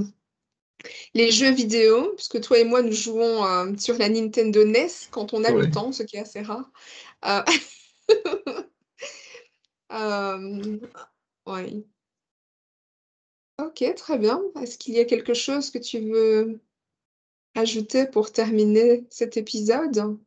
les 1.14 1.32
jeux 1.32 1.52
vidéo, 1.52 2.14
puisque 2.16 2.42
toi 2.42 2.60
et 2.60 2.64
moi, 2.64 2.82
nous 2.82 2.92
jouons 2.92 3.46
euh, 3.46 3.74
sur 3.78 3.98
la 3.98 4.10
Nintendo 4.10 4.64
NES 4.64 5.10
quand 5.12 5.34
on 5.34 5.44
a 5.44 5.52
le 5.52 5.70
temps, 5.70 5.92
ce 5.92 6.04
qui 6.04 6.18
est 6.18 6.22
assez 6.22 6.42
rare. 6.42 6.70
Euh, 7.26 7.42
euh, 9.92 10.80
oui. 11.48 11.86
Ok, 13.60 13.84
très 13.96 14.18
bien. 14.18 14.42
Est-ce 14.62 14.78
qu'il 14.78 14.94
y 14.96 15.00
a 15.00 15.06
quelque 15.06 15.34
chose 15.34 15.72
que 15.72 15.80
tu 15.80 16.00
veux 16.00 16.60
ajouter 17.56 18.06
pour 18.06 18.32
terminer 18.32 19.06
cet 19.10 19.38
épisode? 19.38 20.18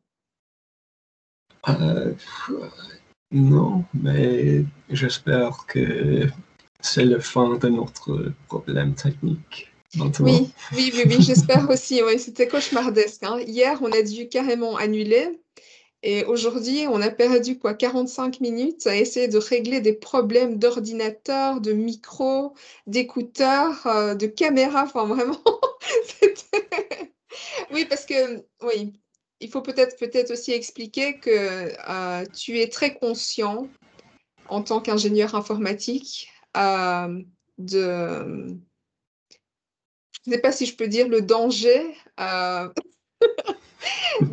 Non, 3.31 3.85
mais 3.93 4.63
j'espère 4.89 5.65
que 5.67 6.27
c'est 6.81 7.05
le 7.05 7.19
fin 7.19 7.57
de 7.57 7.69
notre 7.69 8.31
problème 8.47 8.95
technique. 8.95 9.71
Oui, 10.19 10.51
oui, 10.73 10.91
oui, 10.95 11.21
j'espère 11.21 11.69
aussi. 11.69 12.01
Oui, 12.03 12.19
c'était 12.19 12.47
cauchemardesque. 12.47 13.23
hein. 13.23 13.39
Hier, 13.45 13.79
on 13.81 13.91
a 13.91 14.01
dû 14.01 14.29
carrément 14.29 14.77
annuler. 14.77 15.39
Et 16.01 16.23
aujourd'hui, 16.25 16.85
on 16.87 17.01
a 17.01 17.09
perdu 17.09 17.59
quoi, 17.59 17.73
45 17.73 18.39
minutes 18.39 18.87
à 18.87 18.95
essayer 18.95 19.27
de 19.27 19.37
régler 19.37 19.81
des 19.81 19.93
problèmes 19.93 20.57
d'ordinateur, 20.57 21.59
de 21.59 21.73
micro, 21.73 22.53
d'écouteurs, 22.87 23.85
euh, 23.85 24.15
de 24.15 24.27
caméra. 24.27 24.83
Enfin, 24.83 25.05
vraiment, 25.05 25.41
Oui, 27.71 27.85
parce 27.85 28.05
que, 28.05 28.43
oui, 28.63 28.93
il 29.39 29.49
faut 29.49 29.61
peut-être 29.61 29.97
peut-être 29.97 30.31
aussi 30.31 30.51
expliquer 30.51 31.19
que 31.19 31.71
euh, 31.89 32.25
tu 32.35 32.59
es 32.59 32.67
très 32.67 32.95
conscient 32.95 33.69
en 34.47 34.61
tant 34.61 34.81
qu'ingénieur 34.81 35.35
informatique 35.35 36.29
euh, 36.57 37.21
de 37.57 38.57
je 40.25 40.31
ne 40.31 40.35
sais 40.35 40.41
pas 40.41 40.51
si 40.51 40.65
je 40.65 40.75
peux 40.75 40.87
dire 40.87 41.07
le 41.07 41.21
danger 41.21 41.95
euh, 42.19 42.69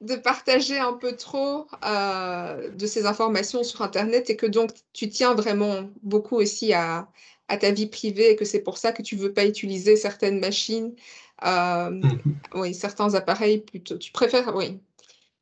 de, 0.00 0.16
partager 0.16 0.78
un 0.78 0.92
peu 0.92 1.16
trop 1.16 1.66
de 1.82 2.86
ces 2.86 3.06
informations 3.06 3.64
sur 3.64 3.82
Internet 3.82 4.30
et 4.30 4.36
que 4.36 4.46
donc 4.46 4.70
tu 4.92 5.08
tiens 5.08 5.34
vraiment 5.34 5.90
beaucoup 6.02 6.36
aussi 6.36 6.72
à, 6.72 7.08
à 7.48 7.56
ta 7.56 7.70
vie 7.70 7.86
privée 7.86 8.30
et 8.30 8.36
que 8.36 8.44
c'est 8.44 8.62
pour 8.62 8.78
ça 8.78 8.92
que 8.92 9.02
tu 9.02 9.16
ne 9.16 9.22
veux 9.22 9.32
pas 9.32 9.44
utiliser 9.44 9.96
certaines 9.96 10.38
machines, 10.38 10.94
euh, 11.42 11.90
mm-hmm. 11.90 12.34
oui, 12.54 12.74
certains 12.74 13.14
appareils 13.14 13.58
plutôt. 13.58 13.98
Tu 13.98 14.12
préfères, 14.12 14.54
oui. 14.54 14.80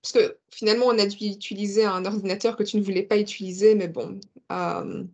Parce 0.03 0.12
que 0.12 0.38
finalement, 0.51 0.86
on 0.86 0.99
a 0.99 1.07
dû 1.07 1.26
utiliser 1.26 1.84
un 1.84 2.05
ordinateur 2.05 2.57
que 2.57 2.64
tu 2.64 2.76
ne 2.76 2.82
voulais 2.82 3.05
pas 3.05 3.18
utiliser, 3.18 3.74
mais 3.74 3.88
bon. 3.88 4.18
Euh, 4.51 5.05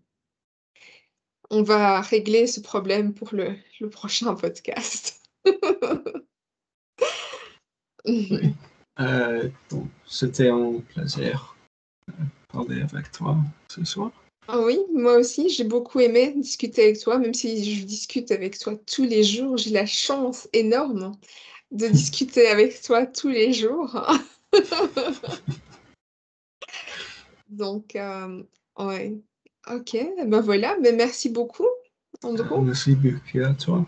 on 1.50 1.62
va 1.62 2.00
régler 2.00 2.46
ce 2.46 2.60
problème 2.60 3.14
pour 3.14 3.30
le, 3.32 3.56
le 3.80 3.90
prochain 3.90 4.34
podcast. 4.34 5.22
oui. 8.06 8.54
Euh, 9.00 9.48
C'était 10.06 10.48
un 10.48 10.80
plaisir 10.80 11.56
de 12.08 12.14
parler 12.48 12.82
avec 12.82 13.12
toi 13.12 13.36
ce 13.68 13.84
soir. 13.84 14.10
Ah 14.50 14.60
oui, 14.60 14.78
moi 14.94 15.18
aussi, 15.18 15.50
j'ai 15.50 15.64
beaucoup 15.64 16.00
aimé 16.00 16.32
discuter 16.34 16.84
avec 16.84 16.98
toi, 17.00 17.18
même 17.18 17.34
si 17.34 17.76
je 17.76 17.84
discute 17.84 18.30
avec 18.30 18.58
toi 18.58 18.74
tous 18.76 19.04
les 19.04 19.22
jours. 19.22 19.58
J'ai 19.58 19.68
la 19.70 19.84
chance 19.84 20.48
énorme 20.54 21.12
de 21.70 21.86
discuter 21.88 22.48
avec 22.48 22.80
toi 22.80 23.04
tous 23.04 23.28
les 23.28 23.52
jours. 23.52 23.94
Donc, 27.50 27.94
euh, 27.94 28.42
ouais. 28.78 29.18
Ok, 29.70 29.98
ben 30.26 30.40
voilà, 30.40 30.78
mais 30.80 30.92
merci 30.92 31.28
beaucoup, 31.28 31.68
Andrew. 32.22 32.62
Merci 32.62 32.94
beaucoup 32.94 33.38
à 33.44 33.52
toi. 33.52 33.86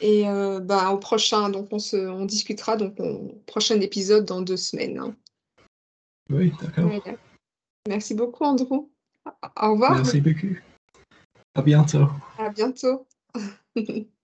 Et 0.00 0.26
euh, 0.26 0.60
ben, 0.60 0.88
au 0.90 0.96
prochain, 0.96 1.50
donc 1.50 1.68
on, 1.72 1.78
se, 1.78 1.96
on 1.96 2.24
discutera 2.24 2.76
donc 2.76 2.98
au 3.00 3.34
prochain 3.46 3.78
épisode 3.80 4.24
dans 4.24 4.40
deux 4.40 4.56
semaines. 4.56 4.98
Hein. 4.98 5.14
Oui, 6.30 6.52
d'accord. 6.62 6.90
Merci 7.86 8.14
beaucoup, 8.14 8.44
Andrew. 8.44 8.88
Au 9.60 9.72
revoir. 9.72 9.94
Merci 9.94 10.20
beaucoup. 10.20 10.56
À 11.54 11.62
bientôt. 11.62 12.08
À 12.38 12.50
bientôt. 12.50 13.06